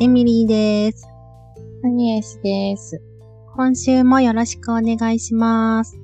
[0.00, 1.08] エミリーです。
[1.84, 3.02] アニエスです。
[3.56, 5.98] 今週もよろしくお願いします。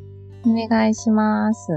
[0.45, 1.69] お願いします。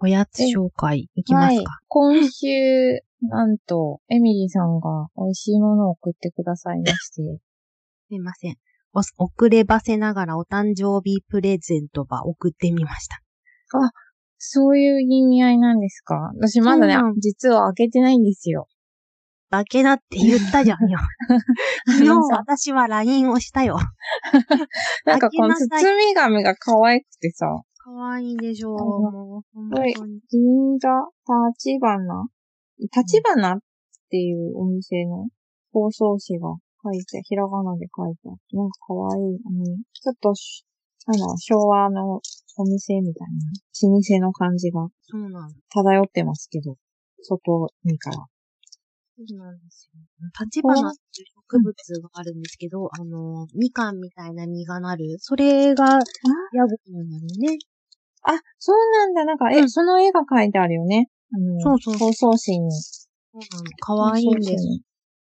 [0.00, 1.78] おやつ紹介いきますか。
[1.86, 2.48] 今週、
[3.22, 7.22] なんと、エミリーさんが美味しいものを送ってくださいまして。
[8.10, 8.56] すいません。
[8.92, 13.22] お遅ればせながらお誕生日プレゼントば送ってみました。
[14.38, 16.30] そういう意味合いなんですか？
[16.36, 18.66] 私まだね実は開けてないんですよ。
[19.48, 20.98] だけだって言ったじゃんよ。
[21.86, 23.78] 昨日私は LINE をしたよ。
[25.06, 27.46] なんかこの包み紙が可愛くてさ、
[27.78, 28.74] かわいいでしょう。
[28.74, 29.94] うんもう、本はい。
[29.94, 30.88] 銀座
[31.54, 32.24] 立花
[32.80, 33.58] 立花っ
[34.10, 35.28] ていうお店の
[35.72, 36.48] 包装紙が
[36.82, 40.64] 書いて、ひらがなで書いてあって、なんか可愛い、あの、ちょっとし、
[41.06, 42.20] なんだろう、昭和の
[42.58, 45.50] お店みたいな、老舗の感じがそうなの。
[45.70, 46.76] 漂ってますけど、
[47.22, 48.16] 外にから。
[48.16, 50.00] そうなんですよ。
[50.44, 55.16] 立花っていう植物があるんですけど、あの、みかんみたいな実がなる。
[55.18, 55.84] それが、
[56.52, 57.58] ヤゴなんだよね。
[58.24, 61.08] あ、そうなんだ、なんか、え、うんその絵が書いてあるよね。
[61.32, 62.72] あの、そうそう包装紙に。
[62.72, 62.98] そ
[63.34, 63.64] うなの。
[63.80, 64.64] かわいいんです。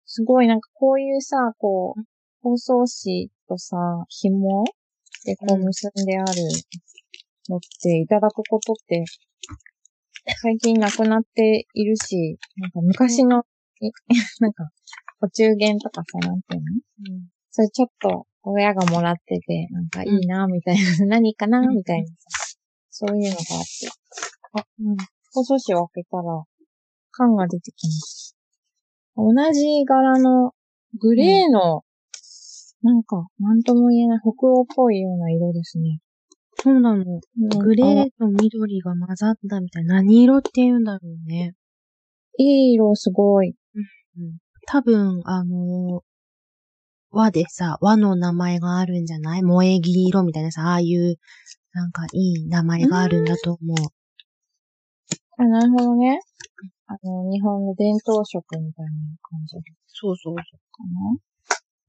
[0.06, 2.02] すごい、なんかこういうさ、こう、
[2.42, 3.78] 包装紙とさ、
[4.10, 4.66] 紐
[5.30, 6.42] でこううん結んである
[7.50, 9.06] のっていただくことって、
[10.42, 13.44] 最近なくなっているし、なんか昔の、
[13.80, 13.92] い
[14.42, 14.70] なんか、
[15.22, 17.16] お中元とかさ、なんていうの？
[17.16, 22.14] うんそれちょっと親がもらってて、なんかいいな、みたいな、何かな、みたいなさ、
[22.90, 23.90] そういうのがあって。
[24.54, 24.98] あ、うん。
[25.34, 26.44] 包装紙を開けたら、
[27.12, 28.38] 缶が出てきます。
[29.16, 30.54] 同じ柄の、
[31.00, 31.84] グレーの、
[32.82, 36.00] なんか、なんとも言えない北欧っぽいような色ですね。
[36.62, 37.20] そうなの。
[37.60, 39.96] グレーーと緑が混ざったみたいな。
[39.96, 41.56] 何色って言うんだろうね。
[42.38, 43.56] いい色、すごい。
[44.68, 46.10] 多分、あのー
[47.12, 49.42] 和でさ、和の名前があるんじゃない？
[49.42, 51.16] 萌え木色みたいなさ、ああいう、
[51.74, 53.76] なんかいい名前があるんだと思う。
[55.38, 56.20] あ、なるほどね。
[56.86, 58.92] あの、日本の伝統色みたいな
[59.24, 60.42] 感じかそうそうな？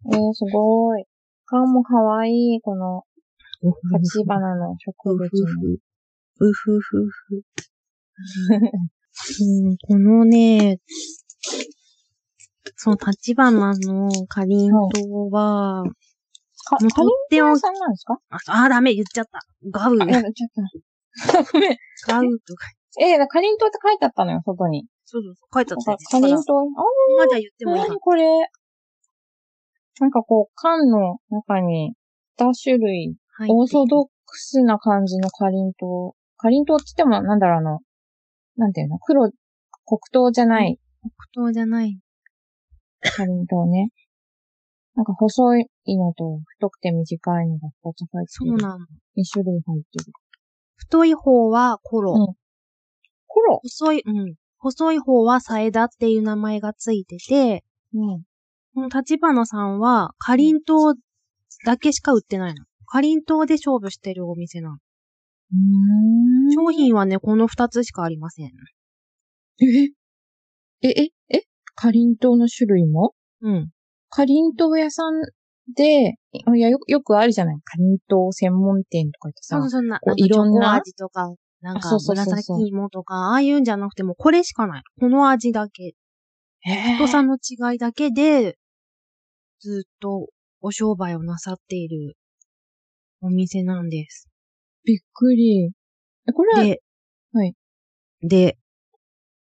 [0.07, 1.05] えー、すごい。
[1.47, 3.05] 缶もかわいい、この、
[3.63, 3.99] そう。
[3.99, 5.29] 立花の植う物の。
[5.29, 5.81] ふふ。
[6.43, 7.45] うふふふ。
[9.43, 10.79] うん、このね、
[12.77, 15.85] その立花のかりんとうは、
[16.65, 18.19] か、もうかりんとう屋さんなんですか？
[18.47, 19.41] あ、ダメ、言っちゃった。
[19.71, 21.53] ガウ、あ、やだ、ちょっと。
[21.53, 21.77] ごめん。
[22.07, 22.69] ガウとか。
[23.01, 24.87] えー、かりんとうって書いてあったのよ、外に。
[25.05, 25.97] そうそうそう、書いてあった。
[26.21, 26.63] かりんとう、あ
[27.19, 28.25] までは言ってもいいかー、これ？
[29.99, 31.95] なんかこう、缶の中に、
[32.39, 33.09] 2種類、
[33.39, 33.47] な。
[33.49, 36.37] オーソドックスな感じのかりんとう。
[36.37, 37.81] かりんとうって言っても、なんだろう、あの、
[38.57, 39.31] なんていうの、黒、
[39.85, 40.79] 黒糖じゃない
[41.33, 41.99] 黒糖じゃない。
[43.01, 43.91] かりんとうね。
[44.95, 48.27] なんか細いのと太くて短いのが2つ入ってる。
[48.29, 48.87] そうなの。
[49.17, 50.13] 2種類入ってる。
[50.77, 52.13] 太い方はコロ。
[52.13, 52.41] うん
[53.27, 53.61] コロ？
[53.63, 54.35] 細い、うん。
[54.59, 57.65] 細い方はサエダっていう名前がついてて、
[57.95, 58.23] うん。
[58.75, 60.95] この立花さんは、かりんとう
[61.67, 62.65] だけしか売ってないの。
[62.87, 64.77] かりんとうで勝負してるお店なの。
[64.77, 66.53] うーん。
[66.53, 68.47] 商品はね、この二つしかありません。
[69.61, 69.89] え？
[70.83, 71.43] え、え、え？
[71.75, 73.15] かりんとうの種類も？
[73.43, 73.71] うん。
[74.09, 75.21] かりんとう屋さん
[75.75, 80.75] で、いや、よく、よくあるじゃないかりんとう専門店とか言ってさそう、そんな、こうないろんな？
[80.75, 84.83] 味とか、なんか紫芋とか、ああいうんじゃなくても、これしかない。
[85.01, 85.95] この味だけ。
[86.67, 88.59] え太さの違いだけで、
[89.61, 90.29] ずっと
[90.61, 92.17] お商売をなさっている
[93.23, 94.29] お店なんです。
[94.85, 95.71] びっくり。
[96.29, 96.83] え、これは、で、
[97.33, 97.55] はい。
[98.23, 98.59] で、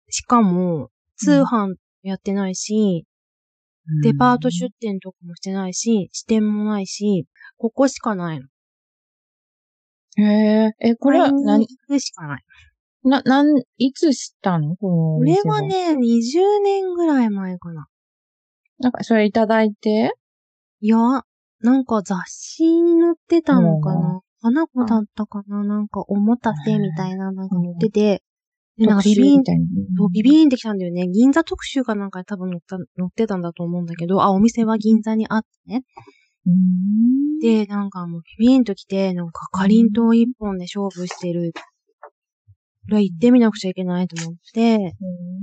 [0.09, 3.07] しかも、通販やってないし、
[4.03, 8.47] デパート出店とかもしてないし、支店もないし、ここしかないの。
[10.19, 12.45] へえ、え、これは、な何、行くしかない。
[13.09, 14.77] な、なん、いつ知ったの？
[14.77, 17.87] このおこれ店は、ね、20年ぐらい前かな。
[18.79, 20.13] なんか、それいただいて、
[20.81, 20.99] いや、
[21.61, 24.21] なんか雑誌に載ってたのかうな。
[24.41, 28.23] 花子だったかななんか、おもたせみたいな、なんか載ってて、
[28.77, 29.65] で、なんかビビーンみたいな。
[29.97, 31.09] そうビビーンってきたんだよね。
[31.09, 35.83] 銀座特集かなんかに多分載った載ってたんだと思うんだけど、あ、お店は銀座にあってね。
[37.41, 41.53] で、なんかもうビビーンと来て、なんかかりんとう一本で勝負してる。
[42.87, 44.95] これは行ってみなくちゃいけないと思って、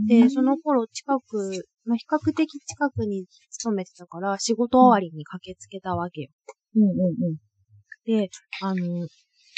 [0.07, 6.29] で、その頃近く、まあ、比較的近くに勤めてたから、仕事終わりに駆けつけたわけよ。
[6.77, 7.35] うんうんうん。
[8.05, 8.29] で、
[8.61, 9.07] あの、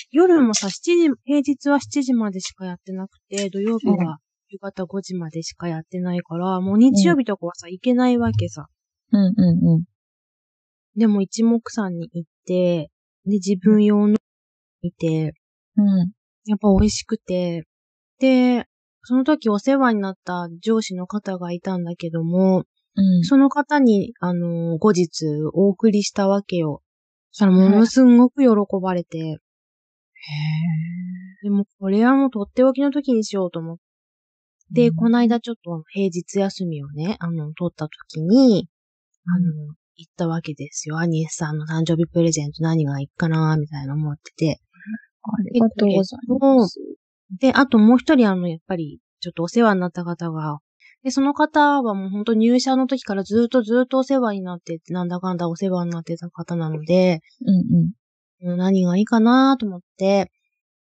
[0.09, 4.17] 夜もさ、7時、平日は7時までしかやってなくて、土曜日は
[4.49, 8.65] 夕方5時までしかやってないから、もう日曜日とかはさ、行けないわけさ。
[9.11, 9.83] うんうんうん。
[10.95, 12.89] でも一目散に行って、
[13.25, 14.15] で、自分用の
[14.81, 15.33] 見て、
[15.77, 16.11] うん。
[16.45, 17.63] やっぱ美味しくて、
[18.19, 18.65] で、
[19.03, 22.63] その時お世話になった上司の方がいたんだけども、
[22.97, 23.23] うん。
[23.23, 26.81] その方に、あの、後日お送りしたわけよ。
[27.31, 28.49] そしたらものすんごく喜
[28.81, 29.39] ばれて、へ
[31.43, 33.77] でもこれはもうとっておきの時にしようと思っ
[34.73, 38.67] て、うんこの間ちょっと平日休みをね、あの、取った時に、
[39.27, 40.97] あの、行ったわけですよ。
[40.97, 44.59] アニエスさんの誕生日プレゼント何がいいかなみたいな思ってて。
[45.23, 46.79] ありがとうございます。
[47.31, 50.59] で、あともう一人あの、やっぱり、ちょっとお世話になった方が、
[51.03, 57.91] で、その方はもう本当入社の時からずっとずっとお世話になってて、なんだかんだお世話になってた方なので、うんうん
[58.57, 60.31] 何がいいかなと思って、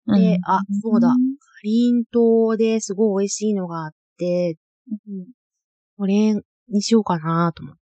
[0.07, 0.19] うん。
[0.21, 1.17] であそうだんか
[1.63, 4.57] りんとうですごい美味しいのがあって、
[5.97, 6.35] これ
[6.69, 7.81] にしようかなと思って。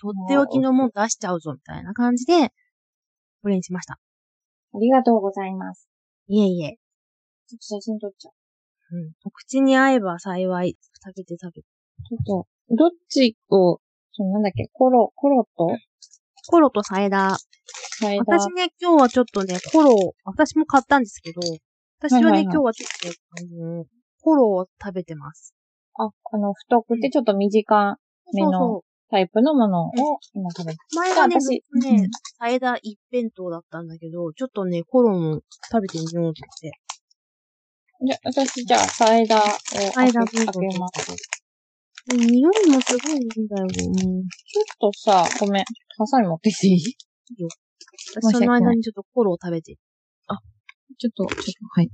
[0.00, 2.50] とっておきのもん出しちゃうぞ、みたいな感じで、
[3.42, 3.98] これにしました。
[4.72, 5.88] ありがとうございます。
[6.28, 6.76] いえいえ。
[7.48, 8.96] ちょっと写真撮っちゃう。
[8.96, 9.12] うん。
[9.24, 10.76] お口に合えば幸い。
[11.04, 11.68] 食べて食べて。
[12.08, 13.80] ちょっと、どっちを、
[14.12, 15.68] そのなんだっけ、コロ、コロと
[16.48, 17.38] コロとサイダー。
[17.98, 18.26] サイダー。
[18.26, 21.40] 私ね、今日はちょっとね、コロを、私も買ったんですけど、
[21.98, 23.84] 私はね、はいはいはい今日はちょっと、あの、
[24.22, 25.54] コロを食べてます。
[25.98, 27.98] あ、あの、太くてちょっと短
[28.32, 29.92] めのそうそタイプのものを
[30.34, 30.78] 今食べて。
[30.92, 30.96] う。
[30.96, 32.08] 前はね、私ね、
[32.38, 35.40] サイダー一辺倒だったんだけど、ちょっとね、コロも
[35.70, 36.72] 食べてみようって。
[38.06, 41.14] じゃ、私じゃあ、サイダーを開け開けます。
[42.14, 43.66] 匂いもすごいいいんだよ。
[43.66, 44.22] うん。
[44.58, 45.64] ょっとさ、ごめん。
[45.98, 46.80] ハサミ持ってきていい？
[46.80, 46.94] ち
[48.14, 49.76] 私その間にちょっとコロを食べて。
[51.06, 51.90] ょっと、ちょっと、はい。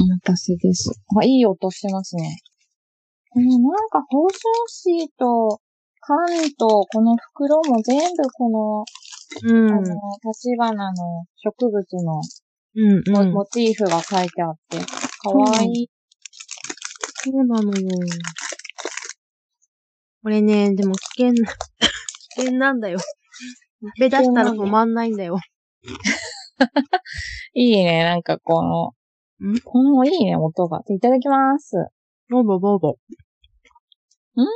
[0.00, 0.90] お待たせです。
[1.18, 2.38] あ、いい音してますね。
[3.30, 4.38] このなんか包装
[4.84, 5.60] 紙と
[6.00, 6.16] 缶
[6.58, 8.84] とこの袋も全部この、
[9.42, 9.70] うん。
[9.70, 9.82] あの、
[10.24, 12.22] 立花の植物の
[12.76, 13.32] うん、モ,、うん。
[13.32, 15.90] モチーフが書いてあって、かわいい。
[17.24, 17.88] そうなのよ。
[20.22, 21.52] これね、でも危険な、
[22.36, 22.98] 危険なんだよ。
[23.00, 25.38] 食べ出したら止まんないんだよ。
[27.54, 28.92] いいね、なんかこの、
[29.44, 30.82] んこのいいね、音が。
[30.88, 31.76] いただきます。
[32.28, 32.98] ボボボボ。
[34.36, 34.46] うーん。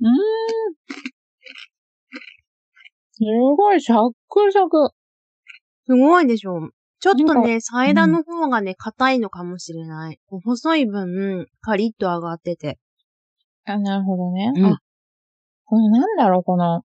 [0.00, 0.74] うーん。
[3.14, 3.24] す
[3.56, 4.90] ごい、サックサク。
[5.86, 6.70] すごいでしょ。
[7.00, 10.18] ちょっとね、サイダーの方がね、硬いのかもしれない。
[10.26, 12.78] こう細い分、カリッと上がってて。
[13.64, 14.52] あ、なるほどね。
[14.54, 14.78] うんあ、
[15.64, 16.82] これなんだろう、この、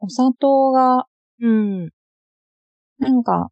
[0.00, 1.06] お砂糖が、
[1.40, 1.90] うん。
[2.98, 3.48] なんか、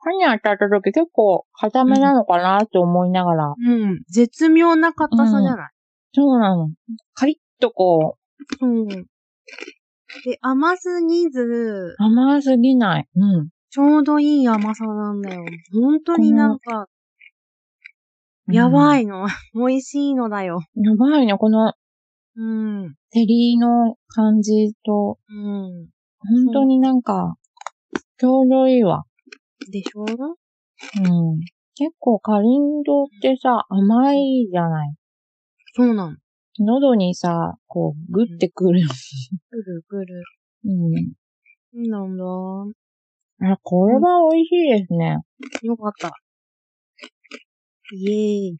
[0.00, 3.54] 歯に当たった時結構固めなのかなって思いながら。
[3.58, 4.02] うん。
[4.08, 5.68] 絶妙な硬さじゃない？
[6.14, 6.70] そうなの。
[7.14, 8.16] カリッとこ
[8.60, 8.86] う、うん。
[8.88, 13.08] で、甘すぎず、甘すぎない。
[13.14, 13.48] うん。
[13.70, 15.44] ちょうどいい甘さなんだよ。
[15.72, 16.86] 本当になんか、
[18.50, 19.02] やばい。
[19.02, 19.26] いの。
[19.54, 20.60] 美味しいのだよ。
[20.76, 21.72] やばいね、この、
[22.36, 22.94] うん。
[23.10, 25.88] テリーの感じと、うん。
[26.46, 27.34] 本当になんか、
[28.16, 29.04] ちょうどいいわ。
[29.70, 30.04] でしょ？
[30.04, 31.40] うん。
[31.76, 34.94] 結構カリンドってさ、甘いじゃない？
[35.74, 36.16] そうなの。
[36.60, 38.80] 喉にさ、こう、グッてくる。
[39.50, 40.24] くるくる。
[40.64, 40.68] う
[41.80, 41.88] ん。
[41.88, 42.24] なんだ。
[43.52, 45.18] あ、これは美味しいですね。
[45.62, 46.12] よかった。
[47.94, 48.58] イエーイ。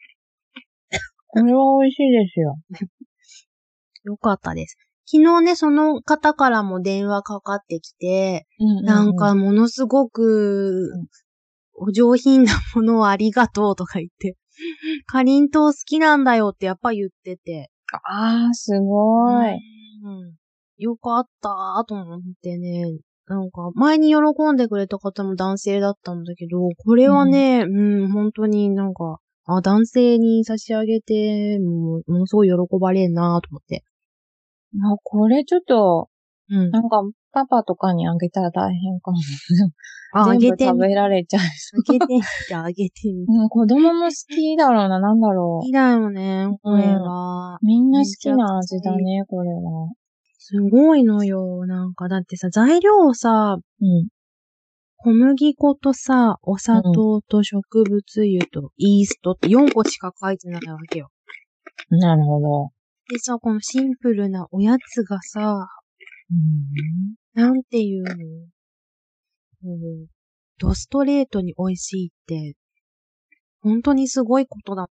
[1.28, 2.56] これは美味しいですよ。
[4.04, 4.76] よかったです。
[5.10, 10.90] 昨日ね、その方からも電話かかってきて、うんなんか、ものすごく、
[11.74, 14.36] お上品なものをありがとうとか言って、
[15.06, 17.70] かりんとう好きなんだよってやっぱ言ってて。
[18.04, 19.54] あー、すごい。
[19.54, 20.34] うん。
[20.76, 22.84] よかったーと思ってね。
[23.28, 33.84] なんか、前に喜んでくれた方も男性だったんだけど、これはね、うん、本当になんか、あ、男性に差し上げて、もうものすごい喜ばれんなと思って。
[34.74, 36.08] あ、これちょっと、
[36.50, 36.70] うん。
[36.70, 39.18] なんか、パパとかにあげたら大変かも。
[40.14, 43.32] あ、あげて食べられちゃいそあげてみて、あげてみて。
[43.32, 43.42] う。
[43.42, 47.58] うん、子供も好きだろうな、なんだろ好きだよね、これは。
[47.62, 47.66] う。
[47.66, 49.92] みんな好きな味だね、これは。
[50.38, 51.66] すごいのよ。
[51.66, 54.08] なんか、だってさ、材料をさ、うん。
[54.96, 61.10] 小麦粉とさ、お砂糖と植物油とイーストって4個しか書いてないわけよ。
[61.90, 62.70] なるほど。
[63.08, 65.66] でさ、このシンプルなおやつがさ、
[66.30, 67.42] うん。
[67.42, 68.14] なんていうの
[69.62, 70.08] もう、
[70.58, 72.54] ドストレートに美味しいって、
[73.60, 74.86] 本当にすごいことだっ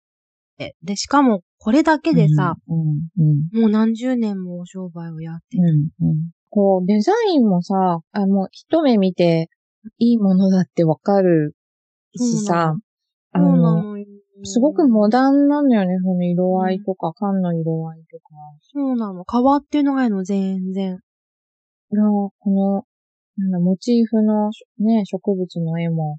[0.57, 0.75] て。
[0.83, 2.79] で、しかも、これだけでさ、うん、
[3.17, 5.63] うん、もう何十年もお商売をやってる。
[5.99, 6.17] うん、うん。
[6.49, 9.49] こう、デザインもさ、あ、もう一目見て、
[9.97, 11.55] いいものだってわかる
[12.15, 12.75] しさ、
[13.31, 13.95] あの。
[14.43, 18.23] すごくモダンなのよね、その色合いとか、缶の色合いとか。
[18.61, 19.23] そうなの。
[19.29, 20.99] 変わっていうのがないの、全然。
[21.91, 22.85] いや、この、
[23.37, 26.17] なんだ、モチーフのね、植物の絵も、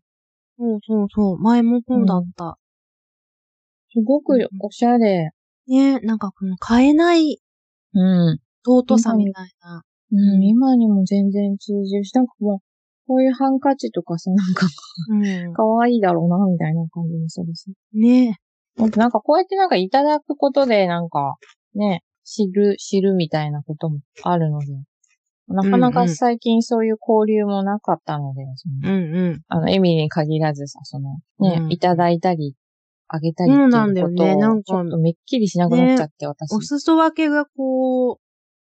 [0.56, 1.38] そうそうそう。
[1.38, 2.58] 前もそうだった。
[3.92, 5.30] すごくおしゃれ。
[5.66, 7.40] ねなんかこの変えない
[7.94, 8.38] うん。
[8.64, 9.82] 尊さみたいな。
[10.12, 12.58] うん、今にも全然通じるし、なんかもう、
[13.06, 14.66] こういうハンカチとかさ、なんか、
[15.10, 15.52] うん。
[15.52, 17.72] 可愛いだろうな、みたいな感じもするし。
[17.92, 18.38] ね
[18.76, 21.36] ほんとなんかこうやってなんかいただくことで、なんか、
[21.74, 24.66] ね、知る、知るみたいなこともあるので、
[25.48, 29.42] なかなか最近そういう交流もなかったので、そのうんうん。
[29.48, 32.56] あの、エミリに限らずさ、その、ね、うんいただいたり、
[33.08, 33.70] あげたりっていうこ
[34.16, 36.54] とを、ちょっとめっきりしなくなっちゃって、私。
[36.54, 38.18] お裾分けがこ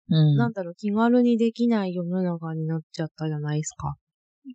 [0.10, 3.96] うんう、なんだろう、気軽にできない世の中になっちゃったじゃないですか。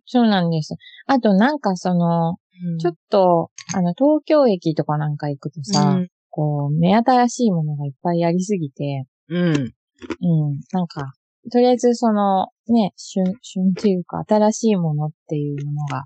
[0.05, 0.75] そうなんです。
[1.05, 9.45] あとなんかその、うんちょっと、あの、東京駅とかなんか行くとさ、うんこう、目新しいものがいっぱいありすぎて、うん。
[9.45, 11.13] うん、なんか、
[11.51, 16.05] とりあえずその、ね、旬、旬っていうか、新しいものっていうものが、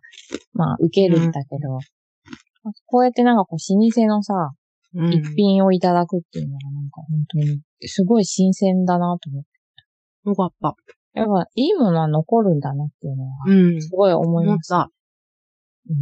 [0.53, 1.79] まあ、受けるんだけど、
[2.85, 4.33] こうやってなんかこう、老舗のさ、
[4.93, 9.49] うん一品をいただくっていうのがなんか本当に、すごい新鮮だなと思って。
[10.29, 10.75] よかった。
[11.13, 13.81] やっぱ、いいものは残るんだなっていうのは、うん。
[13.81, 14.73] すごい思います。
[14.73, 14.91] 思った。
[15.89, 15.97] うん。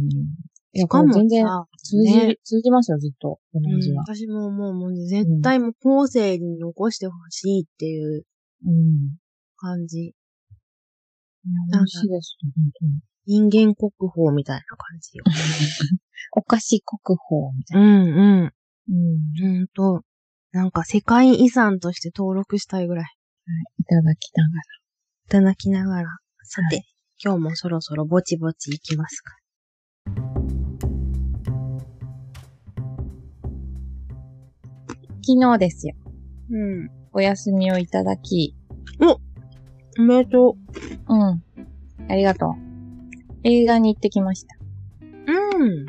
[0.72, 4.02] いや、しかも全然さ、通じ、ね通じますよ、ずっと、この味は。
[4.02, 8.24] うん私ももう、もう絶対もう後世に残してほしいっていう
[8.66, 9.16] うん。
[9.56, 9.98] 感じ。
[9.98, 10.14] い
[11.72, 13.48] や美味しいです、本当に。
[13.48, 15.24] 人間国宝みたいな感じよ。
[16.36, 18.44] お菓子国宝みたいうんうん。
[18.44, 18.52] な。
[18.88, 19.56] うん。
[19.56, 20.04] ほんと、
[20.52, 23.06] なんか世界遺産として登録したいぐらい。
[23.80, 24.79] いただきながら。
[25.30, 26.08] いただきながら。
[26.42, 26.82] さて、は
[27.22, 29.32] 今日もそろそろぼちぼち行きますか。
[35.24, 35.94] 昨日ですよ。
[36.50, 36.90] うん。
[37.12, 38.56] お休みをいただき、
[40.00, 40.56] おめでと
[41.08, 41.44] うん。
[42.08, 42.50] ありがとう。
[43.44, 44.56] 映画に行ってきました。
[45.00, 45.06] う。
[45.60, 45.86] うん。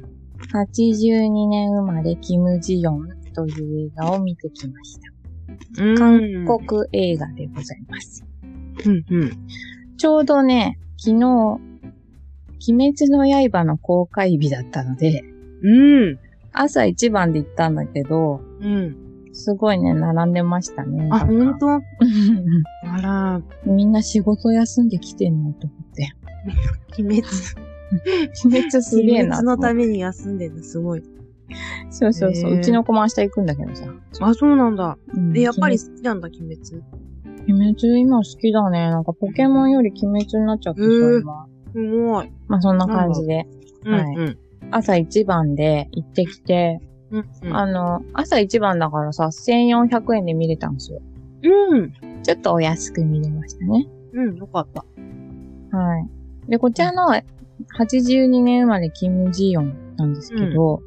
[0.53, 5.00] 82年生まれ、キム・ジヨンという映画を見てきまし
[5.75, 5.83] た。
[5.83, 5.98] うん。
[5.98, 6.19] 韓
[6.60, 8.24] 国映画でございます。
[8.85, 9.47] うんうん。
[9.97, 11.61] ちょうどね、昨日、
[12.69, 15.23] 鬼滅の刃の公開日だったので、
[15.63, 16.19] うん。
[16.53, 19.11] 朝一番で行ったんだけど、うん。
[19.33, 21.07] すごいね、並んでましたね。
[21.11, 21.81] あ、ほんとうん
[22.89, 26.13] あら、みんな仕事休んできてんのと思って。
[27.00, 27.27] 鬼滅。
[28.45, 29.57] 鬼滅すげえ鬼滅の。
[29.57, 31.03] ために休んでるのすごい。
[31.89, 32.53] そうそうそう。
[32.53, 33.85] うちの子も明日行くんだけどさ。
[34.19, 34.97] あ、そうなんだ。
[35.13, 36.59] うんで、やっぱり好きなんだ、鬼滅。
[37.48, 38.89] 鬼滅今好きだね。
[38.89, 41.48] なんかポケモンより鬼滅になっちゃってさ、へー今。
[41.74, 42.31] すごい。
[42.48, 43.48] まあそんな感じで。
[43.86, 44.38] はいうん。
[44.71, 46.79] 朝一番で行ってきて、
[47.12, 47.29] うん。
[47.43, 47.55] うん。
[47.55, 51.01] あの、朝一番だからさ、1400円で見れたんですよ。
[51.43, 51.93] うん。
[52.24, 53.88] ちょっとお安く見れましたね。
[54.13, 54.86] うん、よかった。
[55.75, 56.50] はい。
[56.50, 57.07] で、こちらの
[57.77, 60.81] 82年生まれキム・ジヨンなんですけど、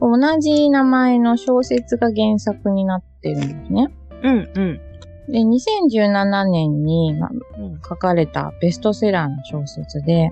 [0.00, 3.88] 同じ名前の小説が原作になってるんですね。
[4.22, 4.80] うん、うん。
[5.28, 7.80] で、2017年に、まあ、うん。
[7.86, 10.30] 書かれたベストセラーの小説で、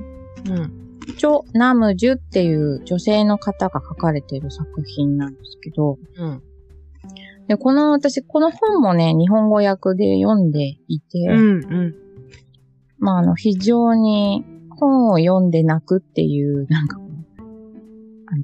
[0.48, 0.84] うん。
[1.16, 6.42] チョ・ナムジュっていう女性の方が書かれている作品なんですけど、うん。
[7.48, 11.94] で、この私、この本もね、日本語訳で読んでいて、うん、うん。
[12.98, 16.98] まあ、あの、非常に本を読んで泣くっていう、なんか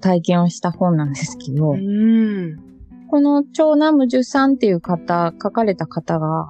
[0.00, 2.69] 体験をした本なんですけど、うん。
[3.10, 6.48] このチョ・ナムジュさんっていう方、書かれた方が、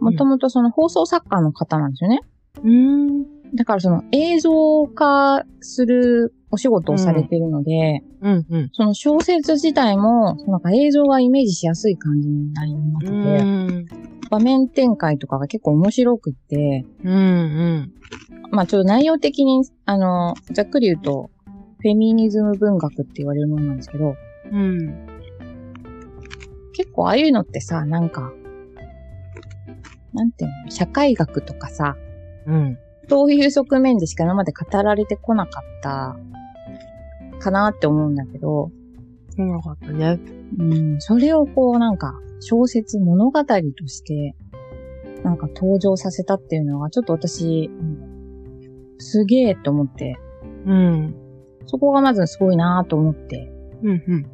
[0.00, 2.20] もともとその放送作家の方なんですよね。
[2.64, 3.54] うん。
[3.54, 8.70] だからその映像化するお仕事をされてるので、うん、うん。
[8.72, 13.86] その小説自体も、なんか映像がイメージしやすい感じの内容になってて、うん。
[14.30, 17.92] 場面展開とかが結構面白くって、うん、うん。
[18.50, 21.30] まあちょっと内容的に、あの、ざっくり言うと、
[21.80, 24.14] フェミニズム文学って言われるものなんですけど、
[24.50, 25.17] うん。
[26.78, 28.32] 結構ああいうのってさ、なんか、
[30.14, 31.96] なんていうの、社会学とかさ、
[32.46, 32.78] うん。
[33.08, 36.16] そういう側面でしか今まで語られてこなかった、
[37.40, 38.70] かなって思うんだけど、
[39.36, 40.20] そうなかったね。
[40.58, 43.56] うん、それをこうなんか、小説物語と
[43.88, 44.36] して
[45.24, 47.70] なんか登場させたっていうのが、ちょっと私、
[48.98, 50.16] すげえと思って、
[50.64, 51.14] うん。
[51.66, 53.50] そこがまずすごいなと思って、
[53.82, 54.26] うん、うん。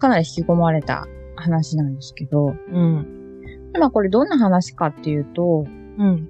[0.00, 3.40] かなり引き込まれた話なんですけど、うん。
[3.78, 5.64] まあこれどんな話かっていうと、
[5.98, 6.28] うん。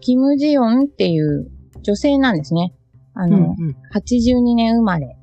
[0.00, 1.50] キム・ジヨンっていう
[1.82, 2.74] 女性なんですね。
[3.14, 3.30] あうん。
[3.30, 3.56] の、
[3.94, 5.16] 82年生まれ。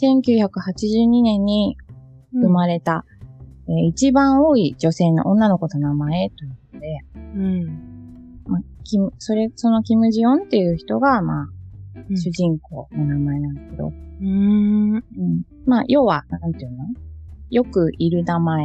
[0.00, 1.76] 1982年に
[2.32, 3.04] 生まれた、
[3.68, 8.40] えー一番多い女性の女の子と名前ということで、うん。
[8.46, 11.46] まあ、キム、それ、そのキム・ジヨンっていう人が、まあ、
[12.08, 12.16] うん。
[12.16, 14.94] 主人公の名前なんだけど、うーん。
[14.94, 15.02] うん。
[15.66, 16.84] まあ、要は、なんていうの？
[17.50, 18.64] よくいる名前。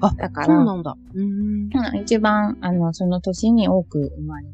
[0.00, 0.96] あだから、そうなんだ。
[1.14, 1.24] うーん。
[1.24, 4.46] うん一番、あの、その年に多く生まれ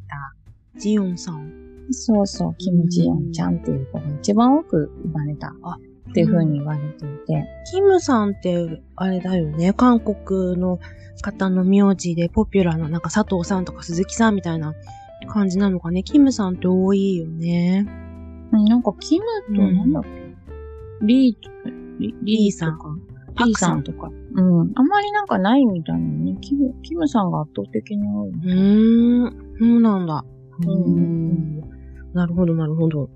[0.75, 1.53] た、ジヨンさん。
[1.91, 5.55] そうそう、キム・ジヨンちゃんっていう子が一番多く生まれた。
[5.63, 5.79] あ
[6.11, 7.47] っていう風に言われていて。
[7.71, 9.73] キムさんって、あれだよね。
[9.73, 10.79] 韓国の
[11.23, 14.75] 方の名字でポピュラーな、なんか佐藤さんとか鈴木さんみたいな
[15.29, 16.03] 感じなのかね。
[16.03, 17.87] キムさんって多いよね。
[18.53, 20.09] うんなんか、キムと、うんなんだっけ、
[21.03, 24.11] リー、リリーさんとか、リーさんとか。
[24.35, 24.73] うん。
[24.75, 26.37] あんまりなんかないみたいなね。
[26.41, 28.31] キム、キムさんが圧倒的に多い。
[28.31, 29.49] うーん。
[29.59, 30.25] そうなんだ。
[30.67, 31.61] うん
[32.15, 33.11] なるほど、なるほど。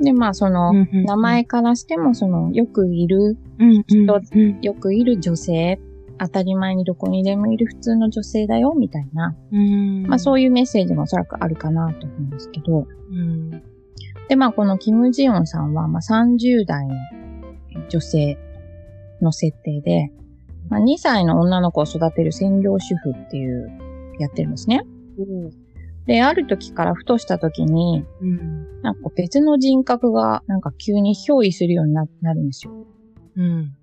[0.00, 4.60] で、まあ、その、名前からしても、その、よくいる、うん、人うん。
[4.60, 5.80] よくいる女性、
[6.18, 9.34] 当たり前にどこにでもいる普通の女性だよ、みたいな。
[9.52, 10.02] うん。
[10.06, 12.86] まあ、そういうメッセージもおそらくあるかなと思うんですけど。
[13.10, 13.50] うん。
[14.28, 16.94] で、まあ、このキム・ジヨンさんは、まあ、30代の
[17.88, 18.38] 女性
[19.20, 20.12] の設定で、
[20.68, 23.70] まあ、2歳の女の子を育てる専業主婦っていう、
[24.18, 24.82] やってるんですね。
[26.06, 28.82] で、ある時からふとした時に、うん。
[28.82, 32.72] なんか別の人格がなんか急に憑依するようにななるんですよ。
[33.36, 33.74] うん。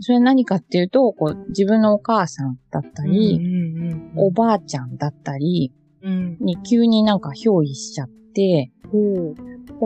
[0.00, 4.12] それ何かっていうと、こう自分のお母さんだったり、うん。
[4.16, 5.72] おばあちゃんだったり
[6.02, 6.36] うん。
[6.40, 9.34] に急になんか憑依しちゃって、こ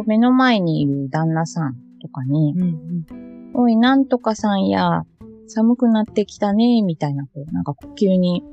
[0.01, 3.36] う目の前にいる旦那さんとかに、うん。
[3.59, 5.05] おい、なんとかさんや、
[5.49, 8.45] 寒くなってきたね、みたいな、こう、なんか急に、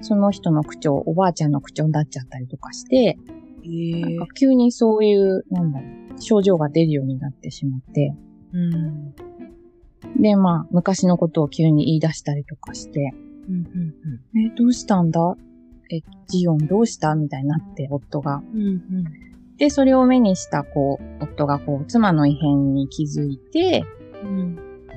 [0.00, 3.16] その人の口調、おばあちゃんの口調になっちゃったりとかして、
[3.64, 8.16] えなんか急にそういう、なんだろう、症状が出るようになってしまって、
[8.52, 9.14] うん。
[10.20, 13.14] で、まあ、昔のことを急に言い出したりとかして、
[13.48, 13.64] うん。
[14.40, 15.36] え、どうしたんだ？
[15.92, 17.14] え、ジオンどうした？
[17.14, 18.42] みたいになって、夫が。
[18.52, 18.82] うん。
[19.56, 24.01] で、それを目にした、こう、夫がこう、妻の異変に気づいて、うん。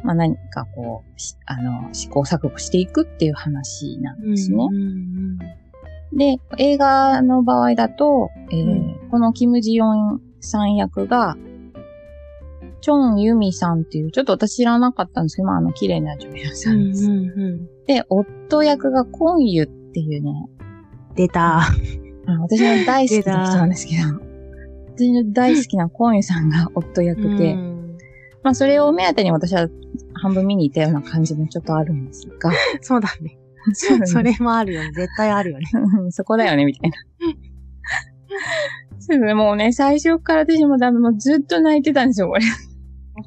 [0.04, 4.58] まあ何かこう、しあの、試行錯誤していくっていう話なんですね。
[4.72, 5.38] うん。
[6.18, 11.38] で、映画の場合だと、えーうんこのキム・ジヨンさん役が、
[12.82, 17.10] チョン・ユミさんっていう、ちょっと私知らなかったんですけど、まあ、あの、綺麗な女優さんです。
[17.10, 17.66] うん。
[17.86, 20.50] で、夫役がコンユっていうね、
[21.16, 21.60] 出た。
[21.60, 21.72] あ
[22.42, 24.20] 私の大好きな人なんですけど、
[24.98, 27.75] 私の大好きなコンユさんが夫役で、うん
[28.46, 29.68] まあ、それを目当てに私は
[30.14, 33.40] 半分見に行ったような感じもちょっとあるんですが、 そうだね。
[34.06, 34.92] それもあるよね。
[34.92, 35.66] 絶対あるよね。
[36.00, 36.98] うんそこだよね、みたいな。
[39.00, 42.42] そうね、もうね、最初から私も多分もうずっと泣いてたんですよ、これ。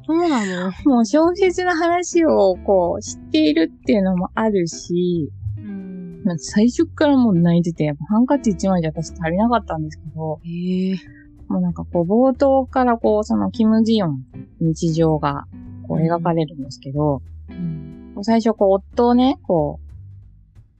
[0.07, 0.71] そうなの？
[0.85, 6.21] もう小説の話をこう知っているっていうのもあるし、うん。
[6.23, 11.18] まあ最初からもう泣いてて、ハンカチ1枚じゃ私足りなかったんですけど、ええ。
[11.49, 15.45] もうなんかこう冒頭からこうそのキム・ジヨンの日常が
[15.87, 18.11] こう描かれるんですけど、うん。
[18.15, 19.79] こう最初こう夫をね、こ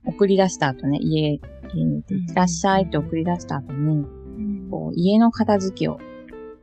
[0.05, 1.39] う送り出した後ね、家、
[1.73, 4.05] 家にいて、いってらっしゃいって送り出した後に、
[4.69, 5.99] こう家の片付けを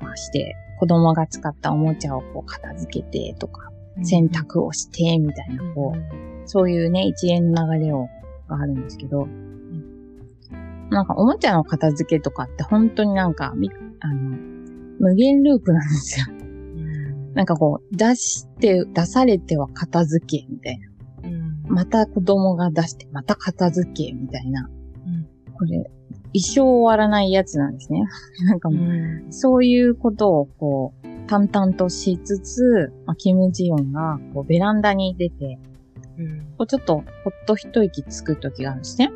[0.01, 3.71] まあして、子供が使ったおもちゃをこう片付けてとか、
[4.03, 8.09] 洗濯をしてみたいな、こう、そういうね、一連の流れを、
[8.49, 9.27] があるんですけど、
[10.91, 14.37] なんかおもちゃの片付けとかって本当になんか、みあの、
[14.99, 16.27] 無限ループなんですよ。
[16.31, 17.35] うん。
[17.35, 20.79] なんかこう、出して、出されては片付けみたい
[21.23, 21.29] な。
[21.29, 21.63] うん。
[21.69, 24.69] また子供が出して、また片付けみたいな。
[25.07, 25.27] うん
[25.59, 25.91] これ、
[26.33, 28.05] 一生終わらないやつなんですね。
[28.45, 29.33] なんかもう、うん。
[29.33, 35.59] そういうことをこう、淡々としつつ、まあ、キム・ジヨンがこうベランダに出て、
[36.19, 36.41] うん。
[36.59, 39.11] こうちょっとほっと一息つく時があるんですね。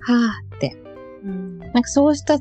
[0.00, 0.76] はーって。
[1.24, 1.58] うん。
[1.58, 2.38] なんかそうした、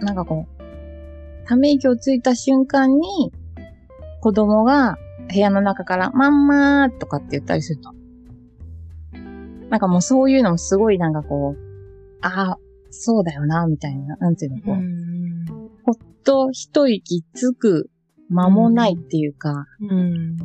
[0.00, 3.32] なんかこう、ため息をついた瞬間に、
[4.20, 4.98] 子供が
[5.32, 7.92] 部屋の中から、マンマーとかって言ったりすると。
[9.70, 11.58] なんかもうそういうのもすごいなんかこう、
[12.22, 12.58] ああ、
[12.90, 15.44] そうだよな、みたいな、なんていうの、こう、うん。
[15.84, 17.90] ほっと一息つく
[18.30, 20.36] 間もないっていうか、うん。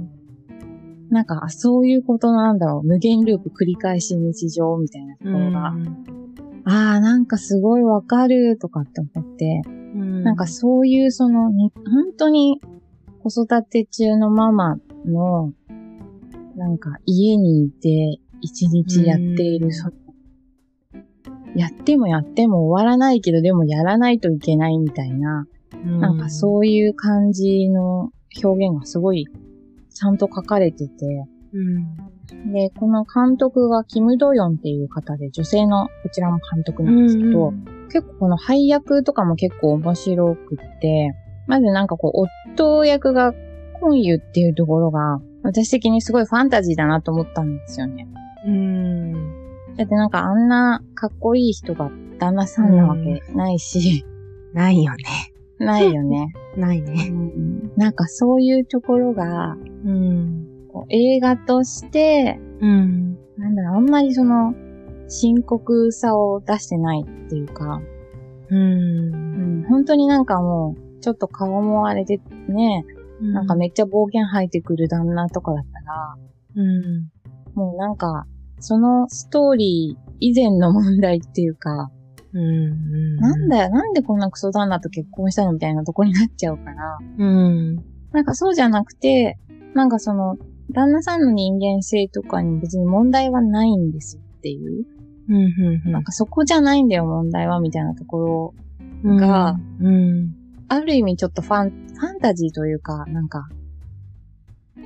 [1.10, 2.88] なんか、あそういうことなんだろう。
[2.88, 5.74] 無限ループ繰り返し日常みたいなところが、
[6.66, 10.24] ああ、なんかすごいわかるとかって思って、うん。
[10.24, 12.62] なんかそういうその、に本当に
[13.22, 15.54] 子育て中のママの、
[16.56, 19.74] なんか家にいて一日やっている、うん。
[19.74, 19.90] そ
[21.56, 25.48] やってもやっても終わらないけど、でもやらないといけないみたいな、
[25.84, 28.12] なんかそういう感じの
[28.44, 29.28] 表現がすごい
[29.94, 32.13] ちゃんと書かれてて、うん。
[32.52, 41.14] で、この監督がキム・ドヨンっていう方で、女性のこちらも監督なんですけど、うん結構この配役とかも結構面白くって、
[41.46, 43.34] まずなんかこう、夫役が
[43.80, 48.08] コンユっていうところが、私的にすごいファンタジーだなと思ったんですよね。
[48.48, 49.14] うん。
[49.76, 54.04] だってなんかあんなかっこいい人が旦那さんなわけないし、
[54.54, 55.34] ないよね。
[55.60, 56.34] ないよね。
[56.58, 57.10] ないうね。
[57.10, 60.53] んなんかそういうところが、うん。
[60.74, 63.18] こう映画として、うん。
[63.38, 64.54] なんだろう、あんまりその、
[65.08, 67.82] 深刻さを出してないっていうか、
[68.50, 68.56] う。
[68.56, 72.86] うんん、本当になんかもう、ちょっと顔も荒れてね、
[73.22, 76.16] なんかめっちゃ暴言吐いてくる旦那とかだったら、
[76.56, 77.10] うん。
[77.54, 78.26] もうなんか、
[78.60, 81.92] そのストーリー以前の問題っていうか、
[82.34, 83.16] うん。
[83.18, 87.76] なんだよ、なんでこんなクソ旦那と結婚したのみたいなとこになっちゃうから、うん。
[88.12, 89.38] なんかそうじゃなくて、
[89.76, 90.38] なんかその、
[90.74, 94.86] 旦那さんの人間性とかに別に問題はないんですっていう。
[95.30, 95.36] うん。
[95.86, 95.92] うん。
[95.92, 98.54] なんかそこじゃないんだよ、問題は、みたいなとこ
[99.04, 100.36] ろが、うん。
[100.68, 103.48] ある意味ちょっとファン、ファンタジーというか、なんか、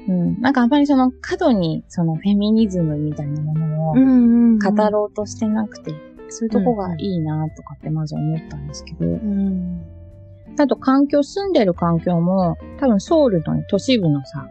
[0.07, 4.59] うん、なんかあんまりその過度にそのフェミニズムみたいなものをうん。
[4.59, 5.93] 語ろうとしてなくて、
[6.29, 9.81] そういうとこがいいなとかってまず思ったんですけど、うん。
[10.59, 14.49] あと環境、住んでる環境も多分ソウルのね都市部のさ、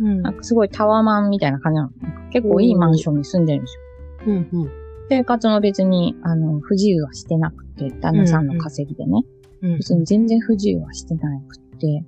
[0.00, 0.22] うん。
[0.22, 1.90] なんかすごいタワマンみたいな感じなの。
[2.30, 3.82] 結構いいマンションに住んでるんですよ。
[4.26, 4.48] うん。
[4.52, 4.70] うん。
[5.08, 9.22] 生活も別に、あの、不自由はしてなくて、旦那さんの稼ぎでね。
[9.62, 9.76] うん。
[9.78, 12.04] 別に全然不自由はしてなくて。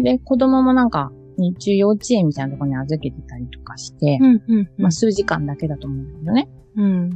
[0.00, 4.42] で、子供もなんか、日中幼稚園みたいなところに預けてたりとかして、うん。
[4.46, 4.70] うん。
[4.78, 6.48] まあ数時間だけだと思うんだけどね。
[6.76, 7.10] うん。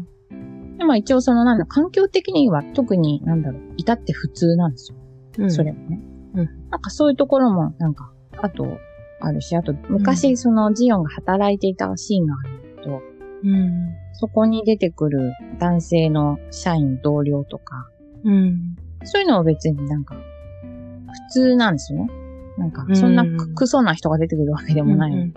[0.78, 4.98] で、まあ一応そのなんだ、環境的には特になんだろう、至って普通なんですよ。
[5.38, 5.50] うん。
[5.50, 6.00] それもね。
[6.34, 8.78] うんなんかそういうところも、なんか、あと、
[9.24, 13.02] あるし、あと、昔そのジオンが働いていたシーンがあるんだけど、
[13.44, 13.94] うん。
[14.12, 17.88] そこに出てくる男性の社員同僚とか、
[18.24, 18.76] うん。
[19.04, 22.10] そういうのは別になんか、普通なんですよね。
[22.56, 25.12] なんか、そんなうんクソな人が出てくるわけでもない。
[25.12, 25.34] うん。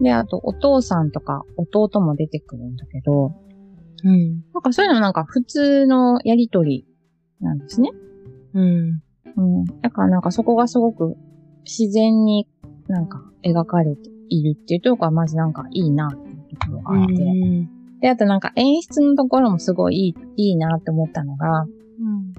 [0.00, 3.32] で、あと、お父さんとか弟も出てくるんだけど、
[4.04, 4.44] うん。
[4.54, 6.86] なんかそういうのなんか普通のやりとり
[7.40, 7.90] なんですね。
[8.54, 9.02] うん。
[9.36, 9.64] うん。
[9.82, 11.16] だからなんかそこがすごく
[11.64, 12.46] 自然に
[12.88, 17.14] なんか描かれているっていうところがまずなんかいいなっていうところがあって。
[18.00, 20.14] で、あとなんか演出のところもすごいいい、
[20.50, 22.32] いいなって思ったのが、うん。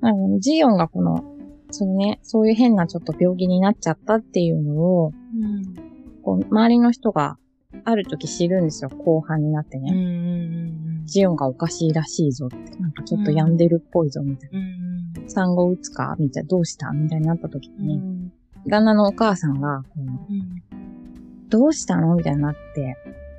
[0.00, 1.24] なんかジオンがこの、
[1.70, 5.74] そのね、そういう変なちょっと病気になっちゃったっていうのを、うん。
[6.22, 7.36] こう、周りの人が
[7.84, 9.90] ある時知るんですよ、後半になってうね。
[9.92, 11.02] ん。
[11.04, 14.58] ジオンがおかしいらしいぞって、なんかちょっと病んでるっぽいぞ、みたいな。
[14.58, 15.28] うん。
[15.28, 18.23] 産後打つかみたいな、どうしたみたいになった時うに、ん。
[18.66, 22.14] 旦那のお母さんが、こうどうしたの？
[22.14, 22.96] みたいになって、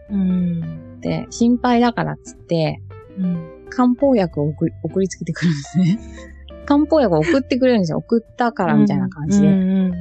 [0.10, 1.02] うん。
[1.02, 2.82] で、心配だからっつって、
[3.18, 3.52] うん。
[3.70, 6.00] 漢方薬を送り送りつけてくるんですね。
[6.66, 7.98] 漢方薬を送ってくれるんですよ。
[7.98, 9.48] 送ったからみたいな感じで。
[9.48, 9.92] うん。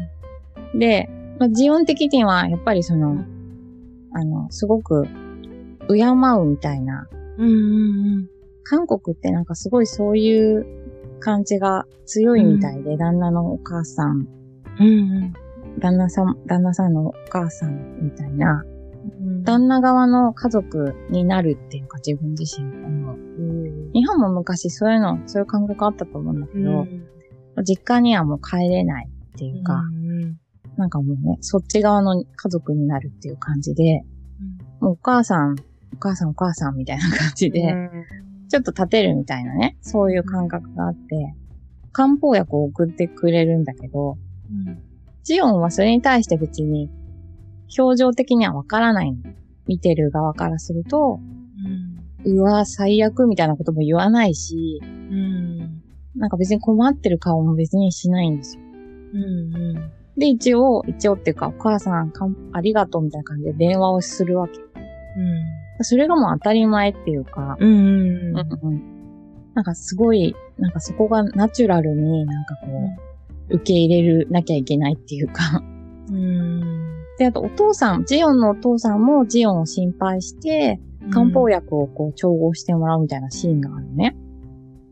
[0.79, 3.25] で、まあ、ジオン的には、やっぱりその、
[4.13, 5.07] あの、すごく、
[5.89, 7.09] 敬うみたいな。
[7.39, 8.29] うん。
[8.63, 10.67] 韓国ってなんかすごいそういう
[11.21, 14.27] 感じが強いみたいで、旦那のお母さん、
[14.81, 15.33] うん。
[15.81, 18.63] 旦那さん、旦那さんのお母さんみたいな、
[19.21, 19.43] うん。
[19.43, 22.65] 旦那側の家族になるっていうか自分自身。
[23.93, 27.07] 日本も昔そういうの、そういう感覚あったと思うんだけうど、ん。
[27.65, 30.39] 実家にはもう帰れないっていうか、うん。
[30.77, 34.05] なんかもうね、そっち側の家族になるっていう感じで、
[34.81, 35.57] もうお母さん、
[35.95, 37.75] お母さんお母さんみたいな感じで、
[38.49, 41.35] ちょっと立てるみたいなね、そういう感覚があって、
[41.93, 44.19] 漢方薬を送ってくれるんだけど、うん。
[45.23, 46.91] ジオンはそれに対して別に、
[47.79, 49.19] 表情的にはわからないの。
[49.67, 51.21] 見てる側からすると、
[52.25, 55.83] うわ、最悪みたいなことも言わないし、うん。
[56.17, 58.63] なんか別に困ってる顔も別にしないんですよ。
[58.63, 59.91] うん。
[60.17, 64.55] で、一応、一応っていうか、お母さんかんありがとうみたいな感じで電話をするわけ。
[65.81, 67.69] それがもう当たり前っていうか、うん。
[67.69, 68.95] うんうん
[69.55, 73.14] なんかすごい、なんかそこがナチュラルになんかこう、
[73.49, 75.63] 受け入れるなきゃいけないっていうか、
[76.11, 76.61] うん。
[77.19, 80.81] で、あとお父さん、ジオンのお父さんもジオンを心配して、
[81.11, 84.17] 漢方薬をこう調合してもらうみたいなシーンがあるのね。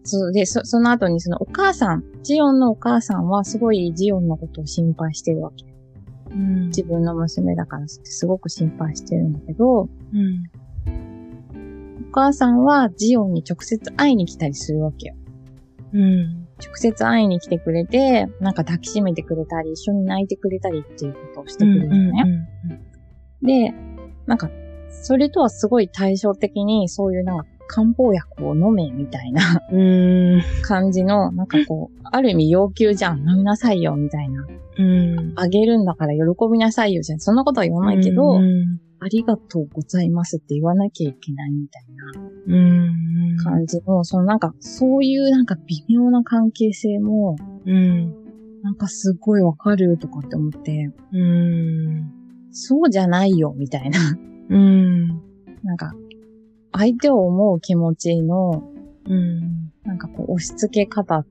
[0.04, 5.64] そうで、そ、その後にそのお母さん、ジオンのお母さんはすごいジオンのことを心配してるわけ。
[6.32, 6.66] うん。
[6.68, 10.44] 自分の娘だからってすごく心配してるんだけど、うん。
[12.08, 15.14] お母さんはジオンに直接会いに来たりするわけよ。
[15.94, 16.41] うん。
[16.62, 22.48] 直接会いに来てくれて、なんか抱きしめてくれたり、一緒に泣いてくれたりっていうことをしてくれるのね。
[23.42, 23.75] で、
[24.27, 24.51] なんか、
[24.90, 29.81] それとはすごい対照的に、そういうなんか漢方薬を飲めみたいなうん。
[29.81, 30.42] うん。
[30.62, 34.46] 感じの、なんかこう、ある意味要求じゃん、飲みなさいよ、みたいな。
[34.79, 35.33] うん。
[35.37, 36.20] あげるんだから喜
[36.53, 37.20] びなさいよ、じゃん。
[37.20, 38.79] そんなことは言わないけど、うん。
[39.04, 42.56] ありがとうございますって言わなきゃいけないみたいなう
[43.32, 43.36] ん。
[43.42, 47.36] 感じの、そのなんか、そういうなんか微妙な関係性も、
[47.66, 48.14] うん。
[48.62, 52.12] なんかすごいわかるとかって思って、うん。
[52.52, 53.98] そうじゃないよ、みたいな。
[54.50, 55.08] うん。
[55.64, 55.92] なんか、
[56.70, 58.62] 相手を思う気持ちの、
[59.08, 59.72] うん。
[59.82, 61.24] なんかこう、押し付け方、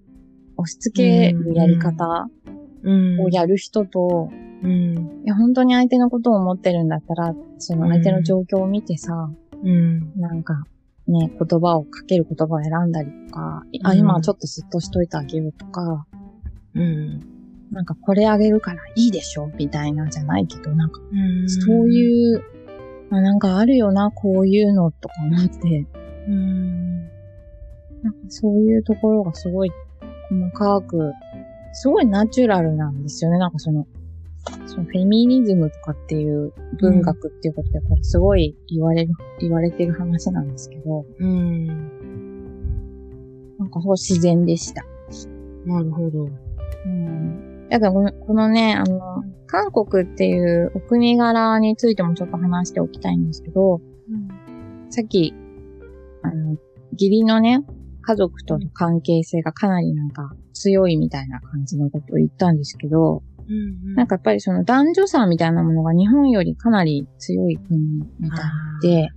[0.57, 2.27] 押し付けるやり方
[2.83, 3.21] うん。
[3.21, 4.50] をやる人と、うん。
[4.67, 9.31] いや、本当に相手のことを思ってるんだったら、その相手の状況を見てさ、
[9.63, 10.19] うん。
[10.19, 10.65] なんか、
[11.07, 16.05] ね、言葉をかける言葉を選んだりとか、あ、うん今はちょっとすっとしといてあげるとか、
[16.75, 17.19] うん。
[17.71, 21.49] なんかこれあげるからいいでしょみたいなんじゃないけど、なんか、うん。
[21.49, 22.43] そういう、
[23.09, 25.87] あなんかあるよな、こういうのとか思って、
[26.27, 27.01] うん。
[28.03, 29.71] なんかそういうところがすごい
[30.29, 31.13] 細かく、
[31.73, 33.37] すごいナチュラルなんですよね。
[33.37, 33.85] なんかその、
[34.65, 41.67] そのフェミニズムとかっていう文学っていうことで、これすごい言われる、言われてる話なんですけど、うん。
[43.57, 44.83] なんかそう自然でした。
[45.65, 46.27] なるほど。
[46.85, 47.67] うん。
[47.69, 53.81] だからこのこのね、あの、韓国っていうお国柄についてもちょっと話しておきたいんですけど、
[54.89, 55.33] さっき、
[56.23, 56.57] あの、
[56.93, 57.63] 義理のね、
[58.01, 63.23] 家族との関係性がかなりなんか強いみたいな感じのことを言ったんですけど、うん。
[63.95, 67.79] なんかやっぱりその男女差みたいなものが日本よりかなり強い国
[68.19, 69.09] みたいで、